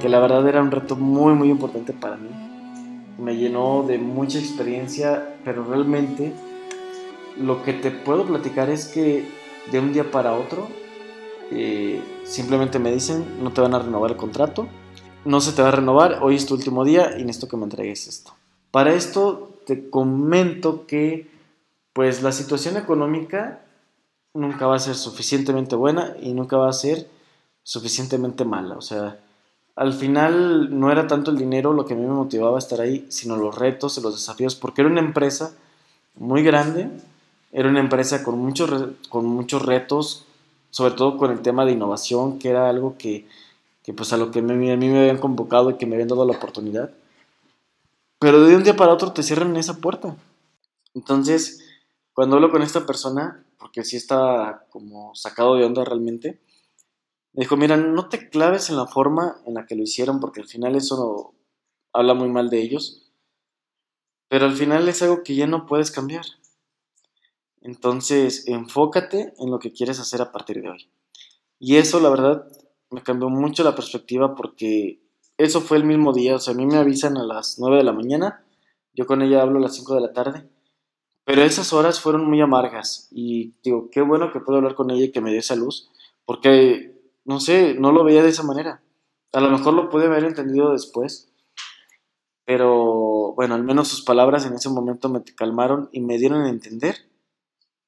que 0.00 0.08
la 0.08 0.20
verdad 0.20 0.46
era 0.46 0.62
un 0.62 0.70
reto 0.70 0.94
muy 0.96 1.34
muy 1.34 1.50
importante 1.50 1.92
para 1.92 2.16
mí. 2.16 2.28
Me 3.18 3.36
llenó 3.36 3.84
de 3.86 3.98
mucha 3.98 4.38
experiencia, 4.38 5.36
pero 5.44 5.64
realmente 5.64 6.32
lo 7.40 7.62
que 7.62 7.72
te 7.72 7.90
puedo 7.90 8.24
platicar 8.24 8.68
es 8.70 8.86
que 8.86 9.24
de 9.70 9.78
un 9.78 9.92
día 9.92 10.10
para 10.10 10.34
otro 10.34 10.68
eh, 11.50 12.02
simplemente 12.24 12.78
me 12.78 12.92
dicen 12.92 13.24
no 13.42 13.52
te 13.52 13.60
van 13.60 13.74
a 13.74 13.78
renovar 13.78 14.10
el 14.10 14.16
contrato, 14.16 14.68
no 15.24 15.40
se 15.40 15.52
te 15.52 15.62
va 15.62 15.68
a 15.68 15.72
renovar, 15.72 16.18
hoy 16.20 16.36
es 16.36 16.46
tu 16.46 16.54
último 16.54 16.84
día 16.84 17.18
y 17.18 17.24
necesito 17.24 17.48
que 17.48 17.56
me 17.56 17.64
entregues 17.64 18.06
esto. 18.06 18.32
Para 18.70 18.92
esto 18.94 19.51
te 19.72 19.88
comento 19.88 20.86
que 20.86 21.30
pues 21.94 22.22
la 22.22 22.32
situación 22.32 22.76
económica 22.76 23.62
nunca 24.34 24.66
va 24.66 24.76
a 24.76 24.80
ser 24.80 24.96
suficientemente 24.96 25.76
buena 25.76 26.14
y 26.20 26.34
nunca 26.34 26.58
va 26.58 26.68
a 26.68 26.74
ser 26.74 27.08
suficientemente 27.62 28.44
mala. 28.44 28.76
O 28.76 28.82
sea, 28.82 29.18
al 29.74 29.94
final 29.94 30.78
no 30.78 30.92
era 30.92 31.06
tanto 31.06 31.30
el 31.30 31.38
dinero 31.38 31.72
lo 31.72 31.86
que 31.86 31.94
a 31.94 31.96
mí 31.96 32.02
me 32.02 32.12
motivaba 32.12 32.56
a 32.56 32.58
estar 32.58 32.82
ahí, 32.82 33.06
sino 33.08 33.36
los 33.36 33.56
retos 33.56 33.96
y 33.96 34.02
los 34.02 34.14
desafíos, 34.14 34.56
porque 34.56 34.82
era 34.82 34.90
una 34.90 35.00
empresa 35.00 35.54
muy 36.16 36.42
grande, 36.42 36.90
era 37.50 37.70
una 37.70 37.80
empresa 37.80 38.22
con 38.22 38.38
muchos, 38.38 38.90
con 39.08 39.24
muchos 39.24 39.62
retos, 39.62 40.26
sobre 40.68 40.92
todo 40.92 41.16
con 41.16 41.30
el 41.30 41.40
tema 41.40 41.64
de 41.64 41.72
innovación, 41.72 42.38
que 42.38 42.50
era 42.50 42.68
algo 42.68 42.96
que, 42.98 43.26
que 43.82 43.94
pues 43.94 44.12
a 44.12 44.18
lo 44.18 44.30
que 44.30 44.40
a 44.40 44.42
mí 44.42 44.54
me 44.76 45.00
habían 45.00 45.16
convocado 45.16 45.70
y 45.70 45.76
que 45.76 45.86
me 45.86 45.94
habían 45.94 46.08
dado 46.08 46.26
la 46.26 46.36
oportunidad. 46.36 46.90
Pero 48.22 48.44
de 48.44 48.54
un 48.54 48.62
día 48.62 48.76
para 48.76 48.92
otro 48.92 49.12
te 49.12 49.24
cierran 49.24 49.56
esa 49.56 49.80
puerta. 49.80 50.16
Entonces, 50.94 51.58
cuando 52.12 52.36
hablo 52.36 52.52
con 52.52 52.62
esta 52.62 52.86
persona, 52.86 53.44
porque 53.58 53.82
sí 53.82 53.96
estaba 53.96 54.64
como 54.70 55.12
sacado 55.16 55.56
de 55.56 55.64
onda 55.64 55.84
realmente, 55.84 56.40
me 57.32 57.42
dijo, 57.42 57.56
mira, 57.56 57.76
no 57.76 58.08
te 58.08 58.30
claves 58.30 58.70
en 58.70 58.76
la 58.76 58.86
forma 58.86 59.42
en 59.44 59.54
la 59.54 59.66
que 59.66 59.74
lo 59.74 59.82
hicieron, 59.82 60.20
porque 60.20 60.40
al 60.40 60.46
final 60.46 60.76
eso 60.76 61.34
habla 61.92 62.14
muy 62.14 62.28
mal 62.28 62.48
de 62.48 62.62
ellos, 62.62 63.10
pero 64.28 64.46
al 64.46 64.54
final 64.54 64.88
es 64.88 65.02
algo 65.02 65.24
que 65.24 65.34
ya 65.34 65.48
no 65.48 65.66
puedes 65.66 65.90
cambiar. 65.90 66.24
Entonces, 67.60 68.46
enfócate 68.46 69.34
en 69.36 69.50
lo 69.50 69.58
que 69.58 69.72
quieres 69.72 69.98
hacer 69.98 70.22
a 70.22 70.30
partir 70.30 70.62
de 70.62 70.70
hoy. 70.70 70.88
Y 71.58 71.74
eso, 71.74 71.98
la 71.98 72.10
verdad, 72.10 72.46
me 72.88 73.02
cambió 73.02 73.28
mucho 73.30 73.64
la 73.64 73.74
perspectiva 73.74 74.36
porque 74.36 75.01
eso 75.42 75.60
fue 75.60 75.76
el 75.76 75.84
mismo 75.84 76.12
día. 76.12 76.36
O 76.36 76.38
sea, 76.38 76.54
a 76.54 76.56
mí 76.56 76.66
me 76.66 76.76
avisan 76.76 77.16
a 77.16 77.24
las 77.24 77.58
9 77.58 77.78
de 77.78 77.84
la 77.84 77.92
mañana, 77.92 78.44
yo 78.94 79.06
con 79.06 79.22
ella 79.22 79.42
hablo 79.42 79.58
a 79.58 79.62
las 79.62 79.74
5 79.74 79.94
de 79.94 80.00
la 80.00 80.12
tarde. 80.12 80.48
Pero 81.24 81.42
esas 81.42 81.72
horas 81.72 82.00
fueron 82.00 82.28
muy 82.28 82.40
amargas 82.40 83.08
y 83.10 83.54
digo, 83.62 83.88
qué 83.90 84.02
bueno 84.02 84.32
que 84.32 84.40
puedo 84.40 84.58
hablar 84.58 84.74
con 84.74 84.90
ella 84.90 85.04
y 85.04 85.12
que 85.12 85.20
me 85.20 85.30
dé 85.30 85.38
esa 85.38 85.54
luz, 85.54 85.90
porque, 86.24 87.00
no 87.24 87.38
sé, 87.38 87.74
no 87.78 87.92
lo 87.92 88.02
veía 88.02 88.22
de 88.22 88.30
esa 88.30 88.42
manera. 88.42 88.82
A 89.32 89.40
lo 89.40 89.50
mejor 89.50 89.74
lo 89.74 89.88
pude 89.88 90.06
haber 90.06 90.24
entendido 90.24 90.72
después, 90.72 91.32
pero 92.44 93.34
bueno, 93.34 93.54
al 93.54 93.62
menos 93.62 93.88
sus 93.88 94.02
palabras 94.02 94.46
en 94.46 94.54
ese 94.54 94.68
momento 94.68 95.08
me 95.08 95.22
calmaron 95.22 95.88
y 95.92 96.00
me 96.00 96.18
dieron 96.18 96.42
a 96.42 96.50
entender 96.50 96.96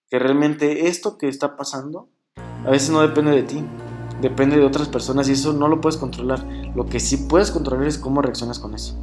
que 0.08 0.18
realmente 0.18 0.86
esto 0.86 1.18
que 1.18 1.28
está 1.28 1.56
pasando 1.56 2.08
a 2.36 2.70
veces 2.70 2.90
no 2.90 3.02
depende 3.02 3.32
de 3.32 3.42
ti, 3.42 3.64
depende 4.20 4.56
de 4.56 4.64
otras 4.64 4.88
personas 4.88 5.28
y 5.28 5.32
eso 5.32 5.52
no 5.52 5.68
lo 5.68 5.80
puedes 5.80 5.96
controlar. 5.96 6.44
Lo 6.74 6.86
que 6.86 7.00
sí 7.00 7.16
puedes 7.28 7.50
controlar 7.50 7.86
es 7.86 7.98
cómo 7.98 8.22
reaccionas 8.22 8.58
con 8.58 8.74
eso. 8.74 8.96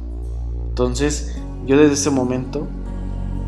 Entonces, 0.68 1.36
yo 1.66 1.76
desde 1.76 1.94
ese 1.94 2.10
momento 2.10 2.66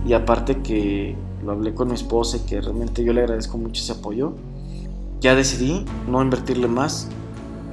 y 0.06 0.12
aparte 0.12 0.60
que 0.60 1.16
lo 1.44 1.52
hablé 1.52 1.74
con 1.74 1.88
mi 1.88 1.94
esposa 1.94 2.36
y 2.36 2.40
que 2.40 2.60
realmente 2.60 3.04
yo 3.04 3.12
le 3.12 3.22
agradezco 3.22 3.58
mucho 3.58 3.82
ese 3.82 3.92
apoyo, 3.92 4.34
ya 5.20 5.34
decidí 5.34 5.84
no 6.08 6.22
invertirle 6.22 6.68
más 6.68 7.08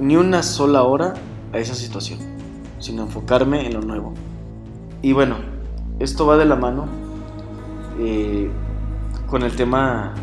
ni 0.00 0.16
una 0.16 0.42
sola 0.42 0.82
hora 0.82 1.14
a 1.52 1.58
esa 1.58 1.74
situación, 1.74 2.18
sino 2.78 3.02
enfocarme 3.02 3.66
en 3.66 3.74
lo 3.74 3.82
nuevo. 3.82 4.14
Y 5.02 5.12
bueno, 5.12 5.36
esto 5.98 6.26
va 6.26 6.36
de 6.36 6.46
la 6.46 6.56
mano 6.56 6.86
eh, 7.98 8.50
con 9.28 9.42
el 9.42 9.54
tema, 9.54 10.14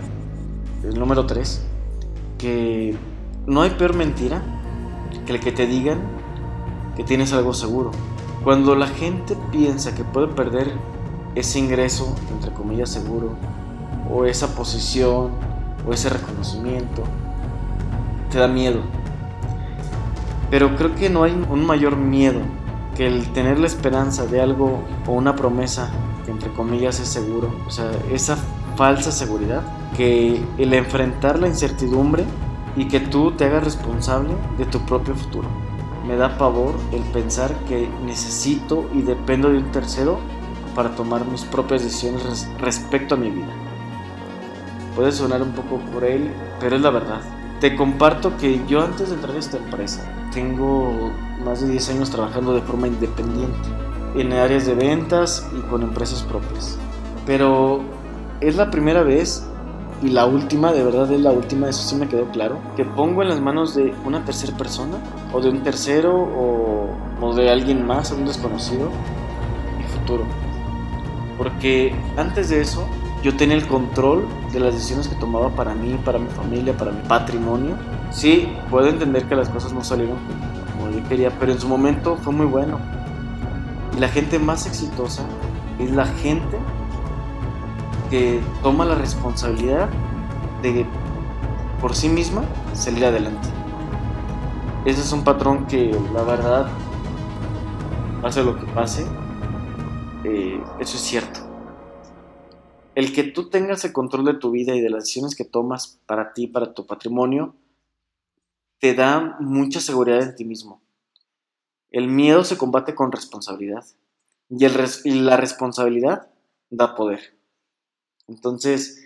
el 0.84 0.98
número 0.98 1.26
3, 1.26 1.62
que 2.38 2.96
no 3.48 3.62
hay 3.62 3.72
peor 3.72 3.96
mentira 3.96 4.42
que 5.26 5.34
el 5.34 5.40
que 5.40 5.52
te 5.52 5.66
digan 5.66 6.00
que 6.96 7.04
tienes 7.04 7.34
algo 7.34 7.54
seguro. 7.54 7.92
Cuando 8.44 8.76
la 8.76 8.88
gente 8.88 9.38
piensa 9.52 9.96
que 9.96 10.04
puede 10.04 10.28
perder 10.28 10.74
ese 11.36 11.60
ingreso, 11.60 12.16
entre 12.32 12.52
comillas, 12.52 12.90
seguro, 12.90 13.36
o 14.12 14.26
esa 14.26 14.56
posición, 14.56 15.32
o 15.88 15.94
ese 15.94 16.10
reconocimiento, 16.10 17.04
te 18.30 18.40
da 18.40 18.48
miedo. 18.48 18.82
Pero 20.50 20.76
creo 20.76 20.96
que 20.96 21.10
no 21.10 21.24
hay 21.24 21.32
un 21.50 21.66
mayor 21.66 21.96
miedo 21.96 22.40
que 22.96 23.08
el 23.08 23.32
tener 23.34 23.60
la 23.60 23.68
esperanza 23.68 24.26
de 24.26 24.42
algo 24.42 24.82
o 25.08 25.14
una 25.14 25.36
promesa 25.36 25.90
que 26.26 26.32
entre 26.32 26.52
comillas 26.52 27.00
es 27.00 27.08
seguro, 27.08 27.50
o 27.68 27.72
sea, 27.72 27.92
esa 28.12 28.38
falsa 28.76 29.12
seguridad, 29.12 29.62
que 29.96 30.42
el 30.58 30.74
enfrentar 30.74 31.40
la 31.40 31.48
incertidumbre 31.48 32.26
y 32.80 32.88
que 32.88 33.02
tú 33.02 33.34
te 33.34 33.44
hagas 33.44 33.66
responsable 33.66 34.34
de 34.58 34.66
tu 34.66 34.80
propio 34.86 35.14
futuro. 35.14 35.50
Me 36.08 36.16
da 36.16 36.38
pavor 36.38 36.76
el 36.94 37.04
pensar 37.12 37.54
que 37.68 37.90
necesito 38.06 38.90
y 38.94 39.02
dependo 39.02 39.50
de 39.50 39.58
un 39.58 39.70
tercero 39.72 40.18
para 40.76 40.96
tomar 40.96 41.26
mis 41.26 41.44
propias 41.44 41.84
decisiones 41.84 42.50
respecto 42.58 43.16
a 43.16 43.18
mi 43.18 43.32
vida. 43.32 43.54
Puede 44.96 45.12
sonar 45.12 45.42
un 45.42 45.52
poco 45.52 45.82
cruel, 45.92 46.34
pero 46.62 46.78
es 46.78 46.82
la 46.82 46.90
verdad. 46.90 47.20
Te 47.60 47.76
comparto 47.76 48.38
que 48.38 48.66
yo 48.66 48.82
antes 48.82 49.10
de 49.10 49.16
entrar 49.16 49.36
a 49.36 49.40
esta 49.40 49.58
empresa 49.58 50.10
tengo 50.32 51.12
más 51.44 51.60
de 51.60 51.68
10 51.68 51.90
años 51.90 52.10
trabajando 52.10 52.54
de 52.54 52.62
forma 52.62 52.88
independiente 52.88 53.68
en 54.16 54.32
áreas 54.32 54.66
de 54.66 54.76
ventas 54.76 55.50
y 55.54 55.60
con 55.70 55.82
empresas 55.82 56.24
propias. 56.24 56.78
Pero 57.26 57.82
es 58.40 58.56
la 58.56 58.72
primera 58.72 59.04
vez 59.04 59.49
y 60.02 60.10
la 60.10 60.26
última, 60.26 60.72
de 60.72 60.84
verdad 60.84 61.12
es 61.12 61.20
la 61.20 61.32
última, 61.32 61.68
eso 61.68 61.82
sí 61.84 61.96
me 61.96 62.08
quedó 62.08 62.26
claro, 62.32 62.60
que 62.78 62.86
pongo 62.86 63.22
en 63.22 63.30
las 63.30 63.42
manos 63.42 63.76
de 63.76 63.94
una 64.06 64.24
tercera 64.24 64.56
persona 64.56 64.98
o 65.34 65.42
de 65.42 65.50
un 65.50 65.62
tercero 65.62 66.16
o, 66.16 67.34
de 67.36 67.50
alguien 67.50 67.86
más, 67.86 68.12
un 68.12 68.26
desconocido, 68.26 68.90
mi 69.78 69.84
futuro. 69.84 70.24
Porque 71.38 71.94
antes 72.18 72.50
de 72.50 72.62
eso, 72.62 72.88
yo 73.24 73.36
tenía 73.36 73.58
el 73.58 73.68
control 73.68 74.26
de 74.54 74.60
las 74.62 74.74
decisiones 74.74 75.10
que 75.10 75.16
tomaba 75.16 75.50
para 75.50 75.74
mí, 75.74 76.00
para 76.06 76.18
mi 76.18 76.30
familia, 76.30 76.76
para 76.76 76.92
mi 76.92 77.02
patrimonio. 77.02 77.76
Sí, 78.10 78.50
puedo 78.70 78.88
entender 78.88 79.26
que 79.26 79.36
las 79.36 79.50
cosas 79.50 79.74
no 79.74 79.84
salieron 79.84 80.18
como 80.78 80.90
yo 80.92 81.08
quería, 81.10 81.30
pero 81.40 81.52
en 81.52 81.60
su 81.60 81.68
momento 81.68 82.18
fue 82.18 82.34
muy 82.34 82.46
bueno. 82.46 82.80
Y 83.96 84.00
la 84.00 84.08
gente 84.08 84.40
más 84.40 84.66
exitosa 84.66 85.24
es 85.78 85.92
la 85.92 86.06
gente 86.06 86.58
que 88.10 88.42
toma 88.64 88.86
la 88.86 88.96
responsabilidad 88.96 89.90
de 90.62 90.86
por 91.80 91.96
sí 91.96 92.10
misma 92.10 92.44
salir 92.74 93.06
adelante. 93.06 93.48
Ese 94.86 95.02
es 95.02 95.12
un 95.12 95.24
patrón 95.24 95.68
que 95.68 95.92
la 96.14 96.24
verdad, 96.24 96.68
pase 98.22 98.44
lo 98.44 98.58
que 98.58 98.66
pase, 98.68 99.06
eh, 100.24 100.62
eso 100.80 100.98
es 100.98 101.04
cierto. 101.04 101.42
El 102.96 103.14
que 103.14 103.24
tú 103.24 103.50
tengas 103.50 103.86
el 103.86 103.94
control 103.94 104.26
de 104.26 104.34
tu 104.34 104.52
vida 104.52 104.76
y 104.76 104.82
de 104.82 104.90
las 104.90 105.04
decisiones 105.04 105.36
que 105.36 105.46
tomas 105.46 106.00
para 106.06 106.34
ti, 106.34 106.48
para 106.48 106.74
tu 106.74 106.86
patrimonio, 106.86 107.56
te 108.80 108.94
da 108.94 109.38
mucha 109.40 109.80
seguridad 109.80 110.22
en 110.22 110.36
ti 110.36 110.46
mismo. 110.46 110.82
El 111.92 112.08
miedo 112.08 112.44
se 112.44 112.58
combate 112.58 112.96
con 112.96 113.12
responsabilidad 113.12 113.86
y, 114.50 114.68
la 114.68 115.38
responsabilidad 115.38 116.30
da 116.70 116.96
poder. 116.96 117.39
Entonces, 118.30 119.04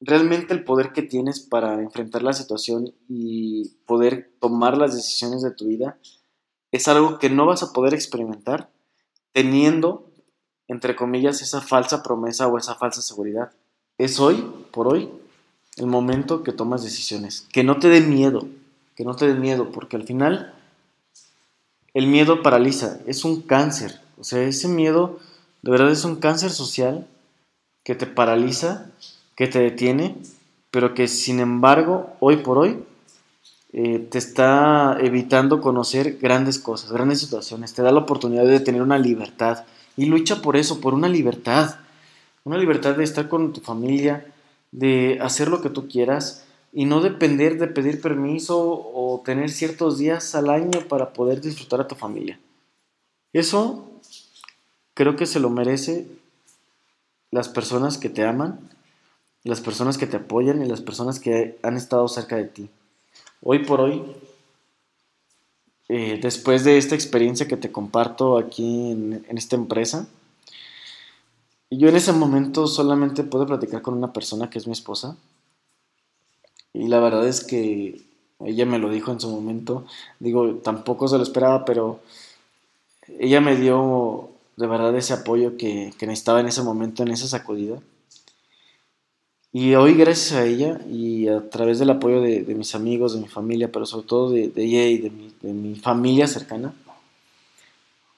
realmente 0.00 0.52
el 0.52 0.64
poder 0.64 0.92
que 0.92 1.02
tienes 1.02 1.40
para 1.40 1.80
enfrentar 1.80 2.22
la 2.22 2.32
situación 2.32 2.92
y 3.08 3.68
poder 3.86 4.32
tomar 4.40 4.76
las 4.76 4.94
decisiones 4.94 5.42
de 5.42 5.52
tu 5.52 5.66
vida 5.66 5.98
es 6.72 6.88
algo 6.88 7.18
que 7.18 7.30
no 7.30 7.46
vas 7.46 7.62
a 7.62 7.72
poder 7.72 7.94
experimentar 7.94 8.70
teniendo, 9.32 10.10
entre 10.68 10.96
comillas, 10.96 11.42
esa 11.42 11.60
falsa 11.60 12.02
promesa 12.02 12.48
o 12.48 12.58
esa 12.58 12.74
falsa 12.74 13.02
seguridad. 13.02 13.52
Es 13.98 14.18
hoy, 14.20 14.50
por 14.70 14.88
hoy, 14.88 15.10
el 15.76 15.86
momento 15.86 16.42
que 16.42 16.52
tomas 16.52 16.82
decisiones. 16.82 17.46
Que 17.52 17.64
no 17.64 17.78
te 17.78 17.88
dé 17.88 18.00
miedo, 18.00 18.48
que 18.96 19.04
no 19.04 19.16
te 19.16 19.26
dé 19.26 19.34
miedo, 19.34 19.72
porque 19.72 19.96
al 19.96 20.06
final 20.06 20.54
el 21.94 22.06
miedo 22.06 22.42
paraliza, 22.42 22.98
es 23.06 23.24
un 23.24 23.42
cáncer. 23.42 24.00
O 24.18 24.24
sea, 24.24 24.42
ese 24.42 24.68
miedo 24.68 25.18
de 25.62 25.70
verdad 25.70 25.90
es 25.90 26.04
un 26.04 26.16
cáncer 26.16 26.50
social 26.50 27.06
que 27.90 27.96
te 27.96 28.06
paraliza, 28.06 28.86
que 29.34 29.48
te 29.48 29.58
detiene, 29.58 30.14
pero 30.70 30.94
que 30.94 31.08
sin 31.08 31.40
embargo, 31.40 32.14
hoy 32.20 32.36
por 32.36 32.56
hoy, 32.56 32.84
eh, 33.72 33.98
te 34.08 34.16
está 34.16 34.96
evitando 35.00 35.60
conocer 35.60 36.18
grandes 36.18 36.60
cosas, 36.60 36.92
grandes 36.92 37.18
situaciones, 37.18 37.74
te 37.74 37.82
da 37.82 37.90
la 37.90 37.98
oportunidad 37.98 38.44
de 38.44 38.60
tener 38.60 38.80
una 38.80 38.96
libertad. 38.96 39.64
Y 39.96 40.06
lucha 40.06 40.40
por 40.40 40.56
eso, 40.56 40.80
por 40.80 40.94
una 40.94 41.08
libertad, 41.08 41.80
una 42.44 42.58
libertad 42.58 42.94
de 42.94 43.02
estar 43.02 43.28
con 43.28 43.52
tu 43.52 43.60
familia, 43.60 44.24
de 44.70 45.18
hacer 45.20 45.48
lo 45.48 45.60
que 45.60 45.70
tú 45.70 45.88
quieras 45.88 46.44
y 46.72 46.84
no 46.84 47.00
depender 47.00 47.58
de 47.58 47.66
pedir 47.66 48.00
permiso 48.00 48.56
o 48.94 49.20
tener 49.24 49.50
ciertos 49.50 49.98
días 49.98 50.36
al 50.36 50.48
año 50.48 50.86
para 50.88 51.12
poder 51.12 51.40
disfrutar 51.40 51.80
a 51.80 51.88
tu 51.88 51.96
familia. 51.96 52.38
Eso 53.32 53.90
creo 54.94 55.16
que 55.16 55.26
se 55.26 55.40
lo 55.40 55.50
merece 55.50 56.19
las 57.30 57.48
personas 57.48 57.98
que 57.98 58.08
te 58.08 58.24
aman, 58.24 58.58
las 59.44 59.60
personas 59.60 59.98
que 59.98 60.06
te 60.06 60.16
apoyan 60.16 60.62
y 60.62 60.68
las 60.68 60.80
personas 60.80 61.20
que 61.20 61.58
han 61.62 61.76
estado 61.76 62.08
cerca 62.08 62.36
de 62.36 62.44
ti. 62.44 62.68
Hoy 63.42 63.60
por 63.60 63.80
hoy, 63.80 64.02
eh, 65.88 66.18
después 66.20 66.64
de 66.64 66.78
esta 66.78 66.94
experiencia 66.94 67.48
que 67.48 67.56
te 67.56 67.72
comparto 67.72 68.36
aquí 68.36 68.90
en, 68.90 69.24
en 69.28 69.38
esta 69.38 69.56
empresa, 69.56 70.08
yo 71.70 71.88
en 71.88 71.96
ese 71.96 72.12
momento 72.12 72.66
solamente 72.66 73.22
puedo 73.22 73.46
platicar 73.46 73.80
con 73.80 73.94
una 73.94 74.12
persona 74.12 74.50
que 74.50 74.58
es 74.58 74.66
mi 74.66 74.72
esposa. 74.72 75.16
Y 76.72 76.88
la 76.88 76.98
verdad 77.00 77.26
es 77.26 77.44
que 77.44 78.02
ella 78.40 78.66
me 78.66 78.78
lo 78.78 78.90
dijo 78.90 79.12
en 79.12 79.20
su 79.20 79.28
momento. 79.28 79.86
Digo, 80.18 80.56
tampoco 80.56 81.06
se 81.06 81.16
lo 81.16 81.22
esperaba, 81.22 81.64
pero 81.64 82.00
ella 83.18 83.40
me 83.40 83.56
dio 83.56 84.29
de 84.60 84.66
verdad 84.66 84.94
ese 84.94 85.14
apoyo 85.14 85.56
que, 85.56 85.94
necesitaba 86.02 86.40
en 86.40 86.46
ese 86.46 86.62
momento, 86.62 87.02
en 87.02 87.08
esa 87.08 87.26
sacudida. 87.26 87.80
Y 89.52 89.74
hoy, 89.74 89.94
gracias 89.94 90.38
a 90.38 90.44
ella 90.44 90.78
y 90.86 91.28
a 91.28 91.48
través 91.48 91.78
del 91.78 91.88
apoyo 91.88 92.20
de, 92.20 92.44
mis 92.54 92.74
amigos, 92.74 93.14
de 93.14 93.20
mi 93.20 93.26
familia, 93.26 93.72
pero 93.72 93.86
sobre 93.86 94.06
todo 94.06 94.30
de, 94.30 94.52
ella 94.54 94.86
y 94.86 94.98
de 94.98 95.10
mi, 95.10 95.32
de 95.40 95.52
mi, 95.54 95.76
familia 95.76 96.26
cercana, 96.26 96.74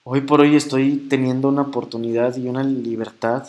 hoy 0.02 0.22
por 0.22 0.40
hoy 0.40 0.56
estoy 0.56 0.96
teniendo 1.08 1.48
una 1.48 1.62
oportunidad 1.62 2.36
y 2.36 2.48
una 2.48 2.64
libertad. 2.64 3.46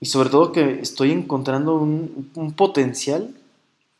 Y 0.00 0.06
sobre 0.06 0.30
todo 0.30 0.50
que 0.50 0.80
estoy 0.80 1.12
encontrando 1.12 1.76
un, 1.76 2.32
un 2.34 2.52
potencial 2.52 3.32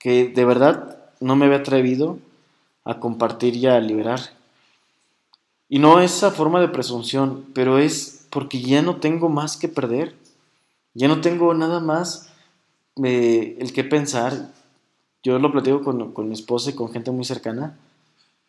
que 0.01 0.27
de 0.27 0.45
verdad 0.45 0.99
no 1.21 1.37
me 1.37 1.47
había 1.47 1.59
atrevido 1.59 2.19
a 2.85 2.99
compartir 2.99 3.55
y 3.55 3.67
a 3.67 3.79
liberar. 3.79 4.21
Y 5.75 5.81
no 5.81 5.99
esa 5.99 6.31
forma 6.31 6.61
de 6.61 6.69
presunción, 6.69 7.47
pero 7.53 7.79
es 7.81 8.29
porque 8.31 8.63
ya 8.63 8.81
no 8.81 8.99
tengo 8.99 9.29
más 9.29 9.57
que 9.57 9.67
perder. 9.67 10.15
Ya 10.93 11.09
no 11.09 11.21
tengo 11.21 11.53
nada 11.53 11.81
más 11.81 12.29
eh, 13.03 13.57
el 13.59 13.73
que 13.73 13.83
pensar. 13.83 14.53
Yo 15.25 15.37
lo 15.41 15.51
platico 15.51 15.83
con, 15.83 16.13
con 16.13 16.29
mi 16.29 16.35
esposa 16.35 16.71
y 16.71 16.75
con 16.75 16.93
gente 16.93 17.11
muy 17.11 17.25
cercana. 17.25 17.77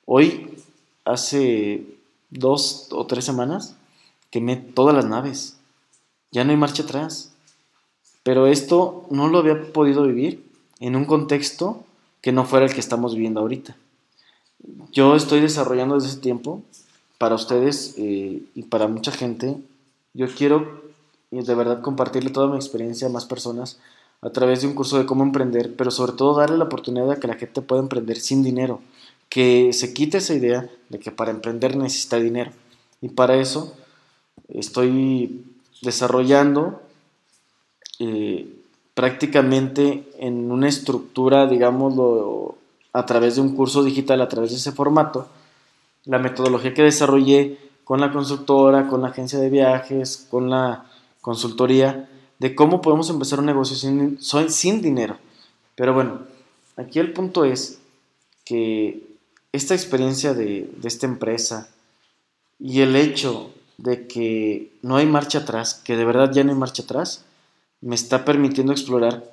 Hoy, 0.05 0.55
hace 1.03 1.98
dos 2.29 2.89
o 2.91 3.08
tres 3.08 3.25
semanas, 3.25 3.75
quemé 4.29 4.55
todas 4.58 4.94
las 4.94 5.05
naves. 5.05 5.58
Ya 6.29 6.44
no 6.44 6.51
hay 6.51 6.58
marcha 6.58 6.84
atrás. 6.84 7.34
Pero 8.22 8.46
esto 8.46 9.08
no 9.10 9.29
lo 9.29 9.39
había 9.39 9.74
podido 9.74 10.03
vivir 10.03 10.48
en 10.79 10.96
un 10.96 11.05
contexto 11.05 11.86
que 12.22 12.32
no 12.32 12.46
fuera 12.46 12.67
el 12.67 12.74
que 12.75 12.82
estamos 12.82 13.15
viviendo 13.15 13.39
ahorita. 13.39 13.75
Yo 14.91 15.15
estoy 15.15 15.39
desarrollando 15.39 15.96
desde 15.96 16.10
ese 16.10 16.20
tiempo 16.20 16.62
para 17.17 17.36
ustedes 17.36 17.95
eh, 17.98 18.43
y 18.53 18.63
para 18.63 18.88
mucha 18.88 19.12
gente, 19.12 19.57
yo 20.13 20.27
quiero 20.27 20.84
de 21.31 21.55
verdad 21.55 21.81
compartirle 21.81 22.29
toda 22.29 22.48
mi 22.48 22.55
experiencia 22.55 23.07
a 23.07 23.12
más 23.12 23.25
personas 23.25 23.79
a 24.22 24.29
través 24.29 24.62
de 24.62 24.67
un 24.67 24.74
curso 24.74 24.98
de 24.98 25.05
cómo 25.05 25.24
emprender, 25.24 25.75
pero 25.75 25.91
sobre 25.91 26.13
todo 26.13 26.36
darle 26.36 26.57
la 26.57 26.63
oportunidad 26.65 27.07
de 27.07 27.19
que 27.19 27.27
la 27.27 27.36
gente 27.36 27.62
pueda 27.62 27.81
emprender 27.81 28.19
sin 28.19 28.43
dinero, 28.43 28.81
que 29.29 29.72
se 29.74 29.93
quite 29.93 30.17
esa 30.17 30.34
idea 30.34 30.69
de 30.89 31.00
que 31.00 31.12
para 31.12 31.31
emprender 31.31 31.75
necesita 31.75 32.17
dinero. 32.17 32.51
Y 33.01 33.10
para 33.10 33.38
eso 33.38 33.75
estoy 34.48 35.46
desarrollando 35.81 36.81
eh, 38.00 38.48
prácticamente 38.94 40.09
en 40.18 40.50
una 40.51 40.70
estructura, 40.70 41.48
digámoslo, 41.48 42.55
a 42.94 43.05
través 43.05 43.35
de 43.35 43.42
un 43.42 43.55
curso 43.55 43.83
digital, 43.83 44.22
a 44.22 44.29
través 44.29 44.51
de 44.51 44.57
ese 44.57 44.72
formato, 44.72 45.27
la 46.05 46.20
metodología 46.20 46.74
que 46.74 46.83
desarrollé 46.83 47.57
con 47.83 48.01
la 48.01 48.11
constructora, 48.11 48.87
con 48.87 49.01
la 49.01 49.09
agencia 49.09 49.39
de 49.39 49.50
viajes, 49.50 50.27
con 50.29 50.50
la 50.50 50.85
consultoría, 51.22 52.09
de 52.39 52.55
cómo 52.55 52.81
podemos 52.81 53.09
empezar 53.09 53.39
un 53.39 53.46
negocio 53.46 53.75
sin, 53.75 54.20
sin 54.50 54.81
dinero. 54.81 55.18
Pero 55.75 55.94
bueno, 55.94 56.20
aquí 56.77 57.00
el 57.00 57.13
punto 57.13 57.46
es 57.46 57.79
que 58.44 59.03
esta 59.51 59.74
experiencia 59.74 60.33
de, 60.33 60.70
de 60.75 60.87
esta 60.87 61.05
empresa 61.05 61.70
y 62.59 62.81
el 62.81 62.96
hecho 62.96 63.51
de 63.77 64.07
que 64.07 64.72
no 64.81 64.98
hay 64.98 65.05
marcha 65.05 65.39
atrás, 65.39 65.74
que 65.74 65.96
de 65.96 66.05
verdad 66.05 66.31
ya 66.33 66.44
no 66.44 66.51
hay 66.51 66.57
marcha 66.57 66.83
atrás, 66.83 67.25
me 67.81 67.96
está 67.96 68.25
permitiendo 68.25 68.72
explorar 68.72 69.24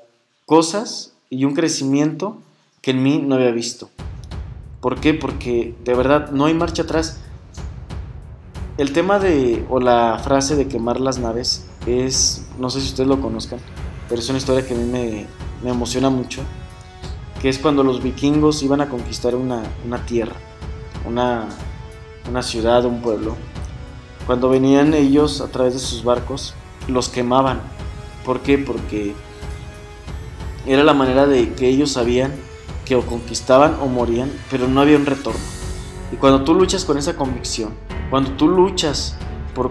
cosas 0.46 1.12
y 1.30 1.44
un 1.44 1.54
crecimiento 1.54 2.38
que 2.80 2.90
en 2.90 3.02
mí 3.02 3.18
no 3.18 3.36
había 3.36 3.50
visto. 3.50 3.90
¿Por 4.82 4.98
qué? 4.98 5.14
Porque 5.14 5.76
de 5.84 5.94
verdad 5.94 6.32
no 6.32 6.46
hay 6.46 6.54
marcha 6.54 6.82
atrás. 6.82 7.20
El 8.78 8.92
tema 8.92 9.20
de, 9.20 9.64
o 9.70 9.78
la 9.78 10.18
frase 10.18 10.56
de 10.56 10.66
quemar 10.66 11.00
las 11.00 11.20
naves 11.20 11.68
es, 11.86 12.48
no 12.58 12.68
sé 12.68 12.80
si 12.80 12.88
ustedes 12.88 13.08
lo 13.08 13.20
conozcan, 13.20 13.60
pero 14.08 14.20
es 14.20 14.28
una 14.28 14.38
historia 14.38 14.66
que 14.66 14.74
a 14.74 14.76
mí 14.76 14.84
me, 14.84 15.26
me 15.62 15.70
emociona 15.70 16.10
mucho, 16.10 16.42
que 17.40 17.48
es 17.48 17.60
cuando 17.60 17.84
los 17.84 18.02
vikingos 18.02 18.64
iban 18.64 18.80
a 18.80 18.88
conquistar 18.88 19.36
una, 19.36 19.62
una 19.86 20.04
tierra, 20.04 20.34
una, 21.06 21.46
una 22.28 22.42
ciudad, 22.42 22.84
un 22.84 23.02
pueblo. 23.02 23.36
Cuando 24.26 24.48
venían 24.48 24.94
ellos 24.94 25.42
a 25.42 25.46
través 25.46 25.74
de 25.74 25.78
sus 25.78 26.02
barcos, 26.02 26.54
los 26.88 27.08
quemaban. 27.08 27.60
¿Por 28.24 28.40
qué? 28.40 28.58
Porque 28.58 29.14
era 30.66 30.82
la 30.82 30.92
manera 30.92 31.28
de 31.28 31.52
que 31.52 31.68
ellos 31.68 31.92
sabían 31.92 32.32
o 32.94 33.06
conquistaban 33.06 33.76
o 33.80 33.86
morían, 33.86 34.30
pero 34.50 34.68
no 34.68 34.80
había 34.80 34.96
un 34.96 35.06
retorno. 35.06 35.40
Y 36.12 36.16
cuando 36.16 36.44
tú 36.44 36.54
luchas 36.54 36.84
con 36.84 36.98
esa 36.98 37.16
convicción, 37.16 37.74
cuando 38.10 38.32
tú 38.32 38.48
luchas 38.48 39.16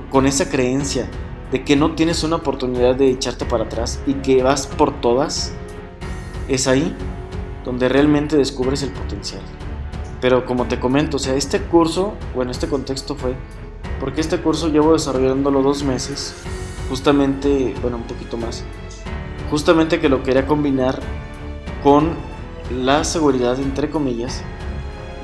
con 0.10 0.26
esa 0.26 0.50
creencia 0.50 1.10
de 1.52 1.64
que 1.64 1.76
no 1.76 1.96
tienes 1.96 2.24
una 2.24 2.38
oportunidad 2.38 2.96
de 2.96 3.10
echarte 3.10 3.46
para 3.46 3.66
atrás 3.66 4.00
y 4.08 4.16
que 4.16 4.42
vas 4.42 4.68
por 4.68 5.02
todas, 5.02 5.54
es 6.48 6.68
ahí 6.68 6.96
donde 7.66 7.90
realmente 7.90 8.38
descubres 8.38 8.84
el 8.84 8.92
potencial. 8.92 9.42
Pero 10.20 10.46
como 10.46 10.66
te 10.66 10.80
comento, 10.80 11.18
o 11.18 11.20
sea, 11.20 11.36
este 11.36 11.62
curso, 11.62 12.14
bueno, 12.36 12.52
este 12.52 12.68
contexto 12.68 13.16
fue 13.16 13.36
porque 14.00 14.22
este 14.22 14.40
curso 14.40 14.70
llevo 14.70 14.94
desarrollándolo 14.94 15.62
dos 15.62 15.84
meses, 15.84 16.34
justamente, 16.90 17.76
bueno, 17.84 17.98
un 17.98 18.04
poquito 18.04 18.36
más, 18.36 18.64
justamente 19.52 20.00
que 20.00 20.10
lo 20.10 20.24
quería 20.24 20.48
combinar 20.48 21.00
con 21.84 22.16
la 22.72 23.04
seguridad, 23.04 23.60
entre 23.60 23.90
comillas, 23.90 24.42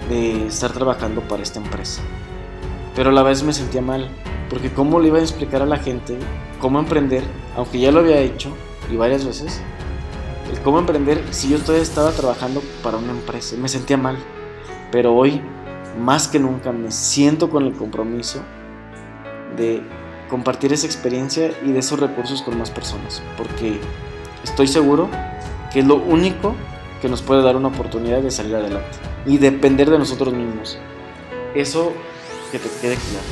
de 0.10 0.48
estar 0.48 0.72
trabajando 0.72 1.22
para 1.22 1.44
esta 1.44 1.60
empresa. 1.60 2.02
Pero 2.96 3.10
a 3.10 3.14
la 3.14 3.24
vez 3.24 3.44
me 3.44 3.54
sentía 3.54 3.82
mal, 3.82 4.10
porque 4.50 4.72
cómo 4.72 5.00
le 5.00 5.10
iba 5.10 5.18
a 5.18 5.22
explicar 5.22 5.62
a 5.62 5.66
la 5.66 5.78
gente 5.78 6.18
cómo 6.60 6.80
emprender, 6.80 7.24
aunque 7.56 7.80
ya 7.80 7.92
lo 7.92 8.00
había 8.00 8.20
hecho 8.20 8.50
y 8.92 8.96
varias 8.96 9.26
veces, 9.26 9.62
el 10.52 10.60
cómo 10.62 10.80
emprender 10.80 11.24
si 11.32 11.50
yo 11.50 11.60
todavía 11.60 11.84
estaba 11.84 12.12
trabajando 12.12 12.62
para 12.82 12.98
una 12.98 13.12
empresa. 13.12 13.56
Me 13.58 13.70
sentía 13.70 13.98
mal, 13.98 14.18
pero 14.92 15.14
hoy, 15.14 15.42
más 16.00 16.28
que 16.28 16.40
nunca, 16.40 16.72
me 16.72 16.92
siento 16.92 17.50
con 17.50 17.66
el 17.66 17.74
compromiso 17.74 18.42
de 19.58 19.84
compartir 20.30 20.74
esa 20.74 20.86
experiencia 20.86 21.52
y 21.66 21.72
de 21.72 21.80
esos 21.80 22.00
recursos 22.00 22.42
con 22.42 22.58
más 22.58 22.72
personas, 22.72 23.22
porque 23.38 23.80
estoy 24.44 24.68
seguro 24.68 25.10
que 25.72 25.80
es 25.80 25.86
lo 25.86 25.96
único 25.96 26.56
que 27.02 27.10
nos 27.10 27.22
puede 27.22 27.42
dar 27.42 27.56
una 27.56 27.68
oportunidad 27.68 28.22
de 28.22 28.32
salir 28.32 28.56
adelante 28.56 28.98
y 29.26 29.38
depender 29.38 29.90
de 29.90 30.00
nosotros 30.00 30.34
mismos. 30.34 30.78
Eso 31.54 31.94
que 32.52 32.60
te 32.60 32.70
quede 32.82 32.96
claro. 32.96 33.26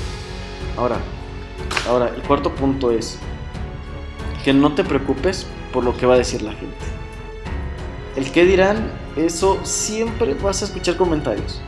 Ahora, 0.77 0.97
ahora, 1.87 2.11
el 2.15 2.21
cuarto 2.23 2.53
punto 2.53 2.91
es 2.91 3.17
que 4.43 4.53
no 4.53 4.75
te 4.75 4.83
preocupes 4.83 5.47
por 5.71 5.83
lo 5.83 5.95
que 5.97 6.05
va 6.05 6.15
a 6.15 6.17
decir 6.17 6.41
la 6.41 6.53
gente. 6.53 6.75
El 8.15 8.31
que 8.31 8.45
dirán, 8.45 8.91
eso 9.15 9.59
siempre 9.63 10.33
vas 10.35 10.61
a 10.61 10.65
escuchar 10.65 10.97
comentarios. 10.97 11.61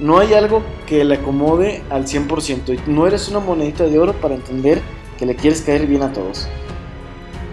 No 0.00 0.18
hay 0.18 0.34
algo 0.34 0.62
que 0.86 1.04
le 1.04 1.14
acomode 1.14 1.82
al 1.90 2.04
100% 2.04 2.74
y 2.86 2.90
no 2.90 3.06
eres 3.06 3.28
una 3.28 3.40
monedita 3.40 3.84
de 3.84 3.98
oro 3.98 4.12
para 4.14 4.34
entender 4.34 4.82
que 5.18 5.26
le 5.26 5.36
quieres 5.36 5.62
caer 5.62 5.86
bien 5.86 6.02
a 6.02 6.12
todos. 6.12 6.48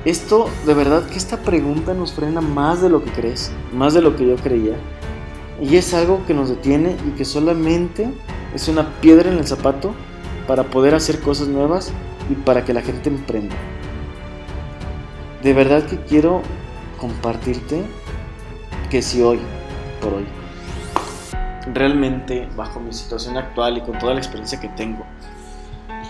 Esto, 0.04 0.50
de 0.66 0.74
verdad 0.74 1.06
que 1.06 1.18
esta 1.18 1.38
pregunta 1.38 1.94
nos 1.94 2.14
frena 2.14 2.42
más 2.42 2.82
de 2.82 2.90
lo 2.90 3.04
que 3.04 3.12
crees, 3.12 3.52
más 3.72 3.94
de 3.94 4.02
lo 4.02 4.16
que 4.16 4.28
yo 4.28 4.36
creía. 4.36 4.76
Y 5.62 5.76
es 5.76 5.94
algo 5.94 6.26
que 6.26 6.34
nos 6.34 6.50
detiene 6.50 6.98
y 7.08 7.12
que 7.12 7.24
solamente 7.24 8.12
es 8.56 8.68
una 8.68 8.90
piedra 9.00 9.32
en 9.32 9.38
el 9.38 9.46
zapato 9.46 9.94
para 10.48 10.64
poder 10.64 10.96
hacer 10.96 11.20
cosas 11.20 11.48
nuevas 11.48 11.92
y 12.32 12.34
para 12.34 12.66
que 12.66 12.74
la 12.74 12.82
gente 12.82 13.10
emprenda. 13.10 13.56
De 15.44 15.54
verdad 15.54 15.84
que 15.84 15.98
quiero 15.98 16.42
compartirte 17.00 17.84
que 18.90 19.04
si 19.04 19.22
hoy, 19.22 19.40
por 20.02 20.14
hoy, 20.16 20.26
realmente 21.76 22.50
bajo 22.56 22.80
mi 22.80 22.92
situación 22.92 23.38
actual 23.38 23.78
y 23.78 23.82
con 23.82 24.00
toda 24.00 24.16
la 24.16 24.20
experiencia 24.20 24.60
que 24.60 24.70
tengo, 24.70 25.06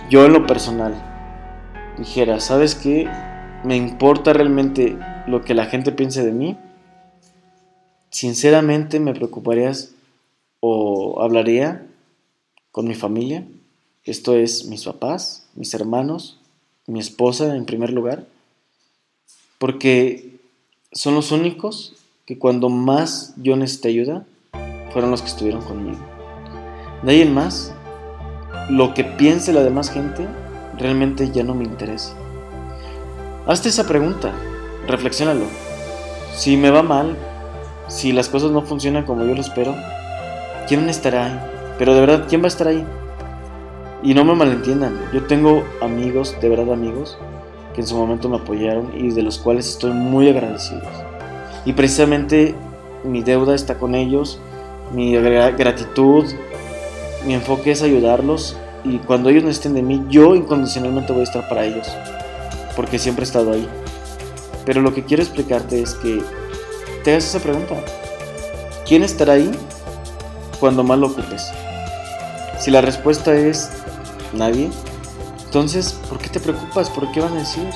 yo 0.10 0.26
en 0.26 0.32
lo 0.32 0.48
personal 0.48 0.94
dijera, 1.98 2.40
¿sabes 2.40 2.74
qué? 2.74 3.10
Me 3.63 3.76
importa 3.76 4.34
realmente 4.34 4.97
lo 5.28 5.41
que 5.43 5.54
la 5.54 5.65
gente 5.65 5.91
piense 5.91 6.26
de 6.26 6.32
mí. 6.32 6.58
Sinceramente 8.10 9.00
me 9.00 9.13
preocuparías 9.13 9.93
o 10.60 11.21
hablaría 11.21 11.86
con 12.71 12.88
mi 12.88 12.95
familia. 12.95 13.45
Esto 14.04 14.36
es 14.36 14.65
mis 14.65 14.84
papás, 14.84 15.47
mis 15.56 15.74
hermanos, 15.74 16.39
mi 16.88 17.00
esposa 17.00 17.56
en 17.56 17.65
primer 17.65 17.91
lugar. 17.91 18.26
Porque 19.60 20.39
son 20.91 21.13
los 21.13 21.32
únicos 21.32 21.93
que 22.26 22.39
cuando 22.39 22.69
más 22.69 23.36
yo 23.38 23.56
necesité 23.56 23.89
ayuda, 23.89 24.26
fueron 24.91 25.12
los 25.12 25.21
que 25.21 25.28
estuvieron 25.28 25.62
conmigo. 25.63 26.00
De 27.04 27.12
ahí 27.12 27.21
en 27.21 27.34
más, 27.34 27.74
lo 28.69 28.93
que 28.93 29.04
piense 29.04 29.54
la 29.54 29.63
demás 29.63 29.91
gente 29.91 30.28
realmente 30.78 31.30
ya 31.32 31.43
no 31.43 31.54
me 31.54 31.63
interesa. 31.63 32.15
Hazte 33.52 33.68
esa 33.68 33.86
pregunta, 33.86 34.32
reflexionalo. 34.88 35.44
Si 36.34 36.56
me 36.56 36.72
va 36.72 36.84
mal, 36.84 37.18
si 37.90 38.14
las 38.14 38.30
cosas 38.30 38.50
no 38.52 38.62
funcionan 38.62 39.04
como 39.04 39.26
yo 39.26 39.36
lo 39.36 39.42
espero, 39.42 39.76
¿quién 40.70 40.88
estará 40.88 41.26
ahí? 41.26 41.40
Pero 41.78 41.94
de 41.94 42.00
verdad, 42.00 42.26
¿quién 42.30 42.40
va 42.40 42.46
a 42.46 42.48
estar 42.48 42.70
ahí? 42.70 42.86
Y 44.04 44.14
no 44.14 44.24
me 44.24 44.36
malentiendan, 44.36 44.98
yo 45.12 45.26
tengo 45.26 45.66
amigos, 45.82 46.34
de 46.40 46.48
verdad 46.48 46.72
amigos, 46.72 47.18
que 47.76 47.82
en 47.82 47.88
su 47.88 47.98
momento 47.98 48.30
me 48.30 48.38
apoyaron 48.38 48.90
y 48.98 49.12
de 49.12 49.22
los 49.22 49.38
cuales 49.38 49.68
estoy 49.68 49.92
muy 49.92 50.30
agradecido. 50.30 50.84
Y 51.66 51.74
precisamente 51.74 52.56
mi 53.04 53.22
deuda 53.22 53.54
está 53.54 53.78
con 53.78 53.96
ellos, 53.96 54.40
mi 54.94 55.14
gratitud, 55.14 56.24
mi 57.28 57.34
enfoque 57.34 57.72
es 57.72 57.82
ayudarlos 57.82 58.56
y 58.86 59.00
cuando 59.00 59.28
ellos 59.28 59.44
necesiten 59.44 59.74
de 59.74 59.82
mí, 59.82 60.06
yo 60.08 60.36
incondicionalmente 60.36 61.12
voy 61.12 61.20
a 61.20 61.26
estar 61.26 61.50
para 61.50 61.66
ellos, 61.66 61.92
porque 62.76 63.00
siempre 63.00 63.24
he 63.24 63.28
estado 63.28 63.54
ahí. 63.54 63.68
Pero 64.66 64.82
lo 64.82 64.94
que 64.94 65.04
quiero 65.04 65.24
explicarte 65.24 65.82
es 65.82 65.96
que 65.96 66.22
te 67.04 67.12
hagas 67.12 67.26
esa 67.26 67.40
pregunta. 67.40 67.76
¿Quién 68.86 69.04
estará 69.04 69.34
ahí 69.34 69.52
cuando 70.60 70.84
más 70.84 71.00
lo 71.00 71.08
ocupes? 71.08 71.52
Si 72.60 72.70
la 72.72 72.82
respuesta 72.82 73.34
es 73.34 73.70
nadie, 74.34 74.70
entonces, 75.46 75.94
¿por 76.08 76.20
qué 76.20 76.30
te 76.30 76.40
preocupas? 76.40 76.90
¿Por 76.90 77.12
qué 77.12 77.20
van 77.20 77.34
a 77.34 77.40
decir? 77.40 77.68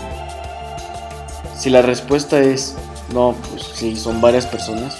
Si 1.58 1.70
la 1.70 1.82
respuesta 1.82 2.40
es 2.40 2.76
no, 3.14 3.36
pues 3.50 3.64
sí, 3.74 3.96
son 3.96 4.22
varias 4.22 4.46
personas, 4.46 4.98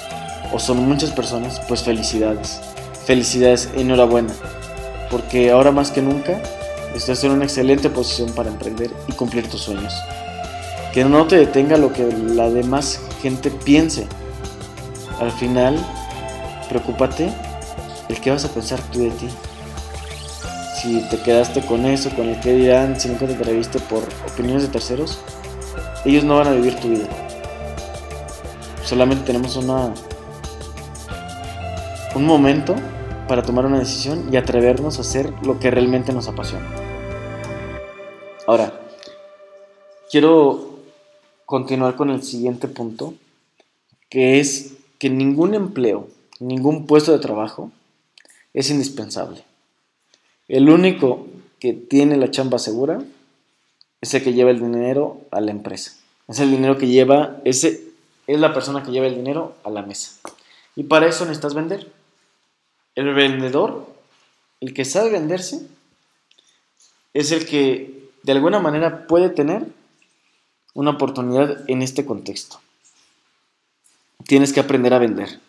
o 0.52 0.60
son 0.60 0.88
muchas 0.88 1.12
personas, 1.12 1.62
pues 1.68 1.84
felicidades. 1.84 2.62
Felicidades, 3.06 3.70
enhorabuena. 3.76 4.34
Porque 5.10 5.52
ahora 5.52 5.72
más 5.72 5.92
que 5.92 6.02
nunca 6.02 6.42
estás 6.96 7.24
en 7.24 7.32
una 7.32 7.44
excelente 7.44 7.90
posición 7.90 8.32
para 8.32 8.50
emprender 8.50 8.92
y 9.08 9.12
cumplir 9.12 9.50
tus 9.50 9.62
sueños. 9.62 9.94
Que 10.94 11.04
no 11.04 11.28
te 11.28 11.36
detenga 11.36 11.78
lo 11.78 11.92
que 11.92 12.06
la 12.06 12.50
demás 12.50 13.02
gente 13.22 13.52
piense. 13.52 14.08
Al 15.20 15.32
final, 15.32 15.78
preocúpate 16.70 17.32
el 18.08 18.22
que 18.22 18.32
vas 18.32 18.46
a 18.46 18.50
pensar 18.50 18.80
tú 18.92 19.00
de 19.00 19.12
ti. 19.12 19.28
Si 20.82 21.02
te 21.10 21.20
quedaste 21.20 21.66
con 21.66 21.86
eso, 21.86 22.10
con 22.12 22.30
el 22.30 22.40
que 22.40 22.54
dirán, 22.54 23.00
si 23.00 23.10
nunca 23.10 23.26
te 23.26 23.34
atreviste 23.34 23.80
por 23.80 24.04
opiniones 24.32 24.64
de 24.64 24.70
terceros, 24.70 25.20
ellos 26.06 26.24
no 26.24 26.38
van 26.38 26.48
a 26.48 26.52
vivir 26.52 26.80
tu 26.80 26.90
vida. 26.90 27.08
Solamente 28.86 29.26
tenemos 29.26 29.56
una 29.58 29.94
un 32.16 32.26
momento 32.26 32.76
para 33.28 33.42
tomar 33.42 33.66
una 33.66 33.80
decisión 33.80 34.30
y 34.32 34.38
atrevernos 34.38 34.98
a 34.98 35.02
hacer 35.02 35.34
lo 35.44 35.60
que 35.60 35.70
realmente 35.72 36.14
nos 36.14 36.30
apasiona. 36.30 36.85
Ahora, 38.48 38.80
quiero 40.12 40.80
continuar 41.46 41.96
con 41.96 42.12
el 42.12 42.22
siguiente 42.22 42.68
punto, 42.68 43.16
que 44.08 44.40
es 44.40 44.76
que 45.00 45.10
ningún 45.10 45.56
empleo, 45.56 46.08
ningún 46.40 46.86
puesto 46.86 47.12
de 47.12 47.18
trabajo 47.18 47.72
es 48.54 48.70
indispensable. 48.70 49.44
El 50.48 50.70
único 50.70 51.26
que 51.60 51.74
tiene 51.74 52.18
la 52.18 52.30
chamba 52.30 52.60
segura 52.60 53.04
es 54.02 54.14
el 54.14 54.24
que 54.24 54.34
lleva 54.34 54.52
el 54.52 54.60
dinero 54.60 55.22
a 55.32 55.42
la 55.42 55.50
empresa. 55.50 55.96
Es 56.28 56.40
el 56.40 56.52
dinero 56.52 56.78
que 56.78 56.88
lleva, 56.88 57.42
ese 57.46 57.82
es 58.28 58.40
la 58.40 58.54
persona 58.54 58.84
que 58.84 58.92
lleva 58.92 59.08
el 59.08 59.16
dinero 59.16 59.56
a 59.64 59.72
la 59.72 59.82
mesa. 59.82 60.20
Y 60.76 60.84
para 60.84 61.08
eso 61.08 61.26
necesitas 61.26 61.56
vender. 61.56 61.92
El 62.94 63.12
vendedor, 63.16 63.88
el 64.62 64.76
que 64.76 64.86
sabe 64.86 65.10
venderse, 65.10 65.66
es 67.16 67.32
el 67.32 67.48
que 67.48 68.05
de 68.26 68.32
alguna 68.32 68.60
manera 68.60 69.06
puede 69.06 69.30
tener 69.30 69.68
una 70.74 70.92
oportunidad 70.92 71.70
en 71.70 71.84
este 71.84 72.06
contexto. 72.06 72.60
Tienes 74.26 74.52
que 74.52 74.60
aprender 74.60 74.96
a 74.96 75.00
vender. 75.00 75.40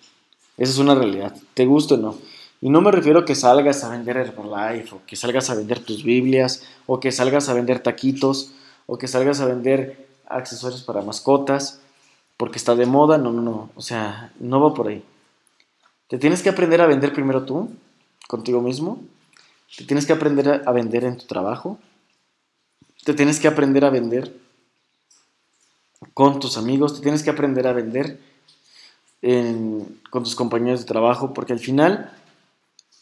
Esa 0.58 0.72
es 0.72 0.78
una 0.78 0.94
realidad, 0.94 1.34
te 1.54 1.64
gusta 1.64 1.94
o 1.94 1.96
no. 1.96 2.18
Y 2.60 2.68
no 2.68 2.82
me 2.82 2.92
refiero 2.92 3.20
a 3.20 3.24
que 3.24 3.34
salgas 3.34 3.82
a 3.82 3.88
vender 3.88 4.18
Herbalife, 4.18 4.94
o 4.94 5.00
que 5.06 5.16
salgas 5.16 5.48
a 5.48 5.54
vender 5.54 5.80
tus 5.80 6.04
Biblias, 6.04 6.64
o 6.84 7.00
que 7.00 7.12
salgas 7.12 7.48
a 7.48 7.54
vender 7.54 7.80
taquitos, 7.82 8.52
o 8.84 8.98
que 8.98 9.08
salgas 9.08 9.40
a 9.40 9.46
vender 9.46 10.06
accesorios 10.28 10.82
para 10.82 11.00
mascotas, 11.00 11.80
porque 12.36 12.58
está 12.58 12.74
de 12.74 12.84
moda. 12.84 13.16
No, 13.16 13.32
no, 13.32 13.40
no. 13.40 13.70
O 13.74 13.80
sea, 13.80 14.32
no 14.38 14.60
va 14.60 14.74
por 14.74 14.88
ahí. 14.88 15.02
Te 16.08 16.18
tienes 16.18 16.42
que 16.42 16.50
aprender 16.50 16.82
a 16.82 16.86
vender 16.86 17.14
primero 17.14 17.44
tú, 17.44 17.70
contigo 18.28 18.60
mismo. 18.60 19.00
Te 19.78 19.84
tienes 19.84 20.04
que 20.04 20.12
aprender 20.12 20.62
a 20.66 20.72
vender 20.72 21.04
en 21.04 21.16
tu 21.16 21.24
trabajo. 21.24 21.78
Te 23.06 23.14
tienes 23.14 23.38
que 23.38 23.46
aprender 23.46 23.84
a 23.84 23.90
vender 23.90 24.36
con 26.12 26.40
tus 26.40 26.56
amigos. 26.58 26.96
Te 26.96 27.02
tienes 27.02 27.22
que 27.22 27.30
aprender 27.30 27.68
a 27.68 27.72
vender 27.72 28.18
con 30.10 30.24
tus 30.24 30.34
compañeros 30.34 30.80
de 30.80 30.86
trabajo. 30.86 31.32
Porque 31.32 31.52
al 31.52 31.60
final, 31.60 32.12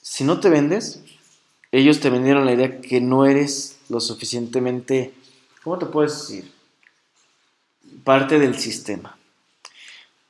si 0.02 0.24
no 0.24 0.40
te 0.40 0.50
vendes, 0.50 1.00
ellos 1.72 2.00
te 2.00 2.10
vendieron 2.10 2.44
la 2.44 2.52
idea 2.52 2.82
que 2.82 3.00
no 3.00 3.24
eres 3.24 3.78
lo 3.88 3.98
suficientemente, 3.98 5.14
¿cómo 5.62 5.78
te 5.78 5.86
puedes 5.86 6.12
decir? 6.18 6.52
Parte 8.04 8.38
del 8.38 8.58
sistema. 8.58 9.16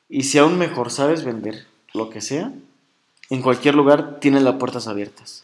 Y 0.08 0.22
si 0.22 0.38
aún 0.38 0.56
mejor 0.56 0.92
sabes 0.92 1.24
vender, 1.24 1.66
lo 1.92 2.10
que 2.10 2.20
sea, 2.20 2.52
en 3.28 3.42
cualquier 3.42 3.74
lugar 3.74 4.20
tienes 4.20 4.44
las 4.44 4.54
puertas 4.54 4.87
abiertas. 4.87 5.42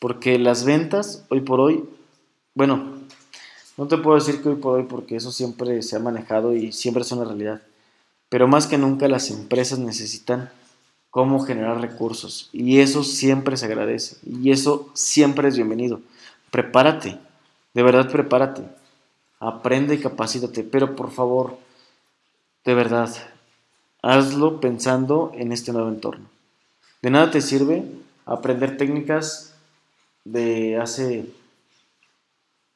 Porque 0.00 0.36
las 0.36 0.64
ventas, 0.64 1.24
hoy 1.28 1.42
por 1.42 1.60
hoy, 1.60 1.84
bueno, 2.54 2.98
no 3.78 3.88
te 3.88 3.96
puedo 3.96 4.16
decir 4.16 4.42
que 4.42 4.50
hoy 4.50 4.56
por 4.56 4.78
hoy 4.78 4.82
porque 4.82 5.16
eso 5.16 5.32
siempre 5.32 5.82
se 5.82 5.96
ha 5.96 6.00
manejado 6.00 6.54
y 6.54 6.72
siempre 6.72 7.02
es 7.02 7.12
una 7.12 7.24
realidad. 7.24 7.62
Pero 8.28 8.46
más 8.46 8.66
que 8.66 8.76
nunca 8.76 9.08
las 9.08 9.30
empresas 9.30 9.78
necesitan 9.78 10.50
cómo 11.08 11.40
generar 11.40 11.80
recursos. 11.80 12.50
Y 12.52 12.80
eso 12.80 13.04
siempre 13.04 13.56
se 13.56 13.64
agradece. 13.64 14.18
Y 14.26 14.50
eso 14.50 14.90
siempre 14.92 15.48
es 15.48 15.56
bienvenido. 15.56 16.02
Prepárate. 16.50 17.18
De 17.72 17.82
verdad, 17.82 18.10
prepárate. 18.10 18.62
Aprende 19.40 19.94
y 19.94 19.98
capacítate. 19.98 20.62
Pero 20.62 20.94
por 20.94 21.10
favor, 21.10 21.56
de 22.66 22.74
verdad, 22.74 23.10
Hazlo 24.02 24.60
pensando 24.60 25.32
en 25.34 25.50
este 25.52 25.72
nuevo 25.72 25.88
entorno. 25.88 26.26
De 27.02 27.10
nada 27.10 27.30
te 27.30 27.40
sirve 27.40 27.84
aprender 28.26 28.76
técnicas 28.76 29.54
de 30.24 30.76
hace 30.76 31.26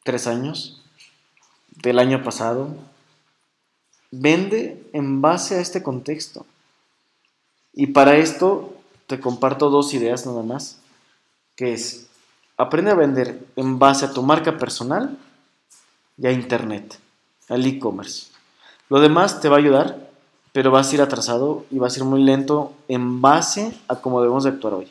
tres 0.03 0.27
años, 0.27 0.82
del 1.77 1.99
año 1.99 2.23
pasado. 2.23 2.69
Vende 4.11 4.89
en 4.93 5.21
base 5.21 5.57
a 5.57 5.61
este 5.61 5.83
contexto. 5.83 6.47
Y 7.73 7.89
para 7.89 8.17
esto 8.17 8.75
te 9.07 9.21
comparto 9.21 9.71
dos 9.71 9.95
ideas 9.95 10.27
nada 10.27 10.43
más, 10.43 10.79
que 11.57 11.73
es, 11.73 12.07
aprende 12.57 12.91
a 12.91 12.95
vender 12.95 13.47
en 13.57 13.79
base 13.79 14.05
a 14.05 14.13
tu 14.13 14.23
marca 14.23 14.59
personal 14.59 15.19
y 16.19 16.27
a 16.27 16.33
Internet, 16.33 16.99
al 17.49 17.65
e-commerce. 17.65 18.31
Lo 18.89 19.01
demás 19.01 19.41
te 19.41 19.49
va 19.49 19.57
a 19.57 19.61
ayudar 19.61 20.13
pero 20.53 20.71
vas 20.71 20.91
a 20.91 20.95
ir 20.95 21.03
atrasado 21.03 21.65
y 21.71 21.79
vas 21.79 21.95
a 21.95 22.01
ir 22.01 22.05
muy 22.05 22.23
lento 22.23 22.75
en 22.89 23.21
base 23.21 23.75
a 23.89 23.97
cómo 23.97 24.21
debemos 24.21 24.45
de 24.45 24.51
actuar 24.51 24.75
hoy. 24.75 24.89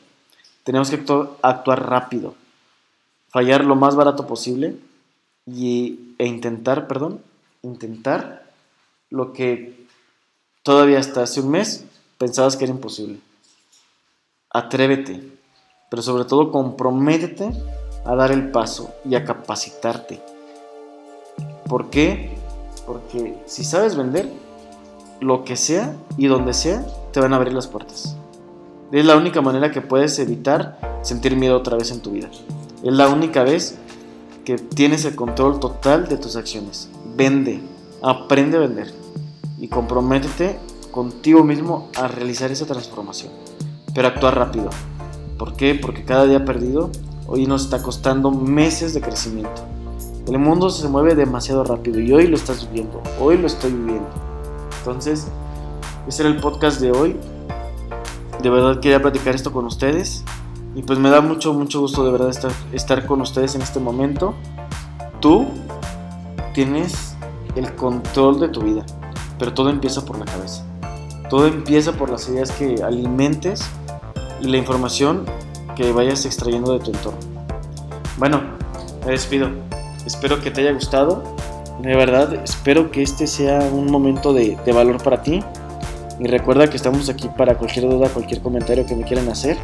Tenemos 0.63 0.89
que 0.89 1.03
actuar, 1.41 1.89
rápido, 1.89 2.35
fallar 3.29 3.63
lo 3.63 3.75
más 3.75 3.95
barato 3.95 4.27
posible 4.27 4.75
y, 5.45 6.15
e 6.17 6.25
intentar, 6.25 6.87
perdón, 6.87 7.21
intentar 7.61 8.45
lo 9.09 9.33
que 9.33 9.85
todavía 10.63 10.99
hasta 10.99 11.23
hace 11.23 11.41
un 11.41 11.51
mes 11.51 11.85
pensabas 12.17 12.55
que 12.55 12.65
era 12.65 12.73
imposible. 12.73 13.19
Atrévete, 14.49 15.21
pero 15.89 16.01
sobre 16.01 16.25
todo 16.25 16.51
comprométete 16.51 17.51
a 18.05 18.15
dar 18.15 18.31
el 18.31 18.51
paso 18.51 18.93
y 19.05 19.15
a 19.15 19.25
capacitarte. 19.25 20.21
¿Por 21.67 21.89
qué? 21.89 22.35
Porque 22.85 23.37
si 23.45 23.63
sabes 23.63 23.95
vender, 23.95 24.29
lo 25.21 25.45
que 25.45 25.55
sea 25.55 25.95
y 26.17 26.27
donde 26.27 26.53
sea, 26.53 26.85
te 27.13 27.19
van 27.19 27.33
a 27.33 27.35
abrir 27.37 27.53
las 27.53 27.67
puertas. 27.67 28.17
Es 28.91 29.05
la 29.05 29.15
única 29.15 29.41
manera 29.41 29.71
que 29.71 29.81
puedes 29.81 30.17
evitar 30.19 30.77
sentir 31.01 31.37
miedo 31.37 31.55
otra 31.55 31.77
vez 31.77 31.91
en 31.91 32.01
tu 32.01 32.11
vida. 32.11 32.29
Es 32.83 32.91
la 32.93 33.07
única 33.07 33.43
vez 33.43 33.77
que 34.43 34.57
tienes 34.57 35.05
el 35.05 35.15
control 35.15 35.59
total 35.59 36.07
de 36.07 36.17
tus 36.17 36.35
acciones. 36.35 36.89
Vende, 37.15 37.61
aprende 38.01 38.57
a 38.57 38.61
vender 38.61 38.93
y 39.59 39.67
comprométete 39.67 40.59
contigo 40.91 41.43
mismo 41.43 41.89
a 41.97 42.07
realizar 42.07 42.51
esa 42.51 42.65
transformación. 42.65 43.31
Pero 43.93 44.07
actuar 44.07 44.35
rápido. 44.35 44.69
¿Por 45.37 45.55
qué? 45.55 45.75
Porque 45.75 46.03
cada 46.03 46.25
día 46.25 46.45
perdido 46.45 46.89
hoy 47.27 47.45
nos 47.45 47.63
está 47.63 47.81
costando 47.81 48.31
meses 48.31 48.93
de 48.93 49.01
crecimiento. 49.01 49.63
El 50.27 50.37
mundo 50.37 50.69
se 50.69 50.87
mueve 50.87 51.15
demasiado 51.15 51.63
rápido 51.63 51.99
y 51.99 52.11
hoy 52.13 52.27
lo 52.27 52.35
estás 52.35 52.67
viviendo, 52.67 53.01
hoy 53.19 53.37
lo 53.37 53.47
estoy 53.47 53.71
viviendo. 53.71 54.09
Entonces, 54.79 55.27
ese 56.07 56.23
era 56.23 56.31
el 56.31 56.37
podcast 56.39 56.79
de 56.79 56.91
hoy. 56.91 57.15
De 58.41 58.49
verdad 58.49 58.79
quería 58.79 59.01
platicar 59.01 59.35
esto 59.35 59.51
con 59.51 59.65
ustedes. 59.65 60.23
Y 60.73 60.83
pues 60.83 60.99
me 60.99 61.09
da 61.09 61.21
mucho, 61.21 61.53
mucho 61.53 61.81
gusto 61.81 62.05
de 62.05 62.11
verdad 62.11 62.29
estar, 62.29 62.51
estar 62.71 63.05
con 63.05 63.21
ustedes 63.21 63.55
en 63.55 63.61
este 63.61 63.79
momento. 63.79 64.33
Tú 65.19 65.47
tienes 66.53 67.15
el 67.55 67.75
control 67.75 68.39
de 68.39 68.49
tu 68.49 68.61
vida, 68.61 68.85
pero 69.37 69.53
todo 69.53 69.69
empieza 69.69 70.05
por 70.05 70.17
la 70.17 70.25
cabeza. 70.25 70.65
Todo 71.29 71.47
empieza 71.47 71.93
por 71.93 72.09
las 72.09 72.27
ideas 72.29 72.51
que 72.51 72.81
alimentes 72.83 73.65
y 74.41 74.47
la 74.47 74.57
información 74.57 75.25
que 75.75 75.91
vayas 75.91 76.25
extrayendo 76.25 76.73
de 76.73 76.79
tu 76.79 76.91
entorno. 76.91 77.19
Bueno, 78.17 78.41
me 79.05 79.11
despido. 79.11 79.49
Espero 80.05 80.41
que 80.41 80.51
te 80.51 80.61
haya 80.61 80.71
gustado. 80.71 81.23
De 81.81 81.95
verdad, 81.95 82.33
espero 82.35 82.91
que 82.91 83.01
este 83.01 83.27
sea 83.27 83.59
un 83.59 83.91
momento 83.91 84.33
de, 84.33 84.57
de 84.65 84.71
valor 84.71 85.01
para 85.03 85.21
ti. 85.21 85.43
Y 86.19 86.27
recuerda 86.27 86.69
que 86.69 86.77
estamos 86.77 87.09
aquí 87.09 87.29
para 87.35 87.57
cualquier 87.57 87.89
duda, 87.89 88.07
cualquier 88.09 88.41
comentario 88.41 88.85
que 88.85 88.95
me 88.95 89.03
quieran 89.03 89.27
hacer. 89.29 89.57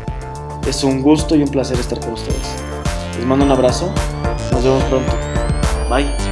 Es 0.68 0.84
un 0.84 1.02
gusto 1.02 1.34
y 1.34 1.44
un 1.44 1.48
placer 1.48 1.80
estar 1.80 1.98
con 2.02 2.12
ustedes. 2.12 2.46
Les 3.16 3.26
mando 3.26 3.46
un 3.46 3.52
abrazo. 3.52 3.90
Nos 4.52 4.64
vemos 4.64 4.84
pronto. 4.84 5.14
Bye. 5.90 6.27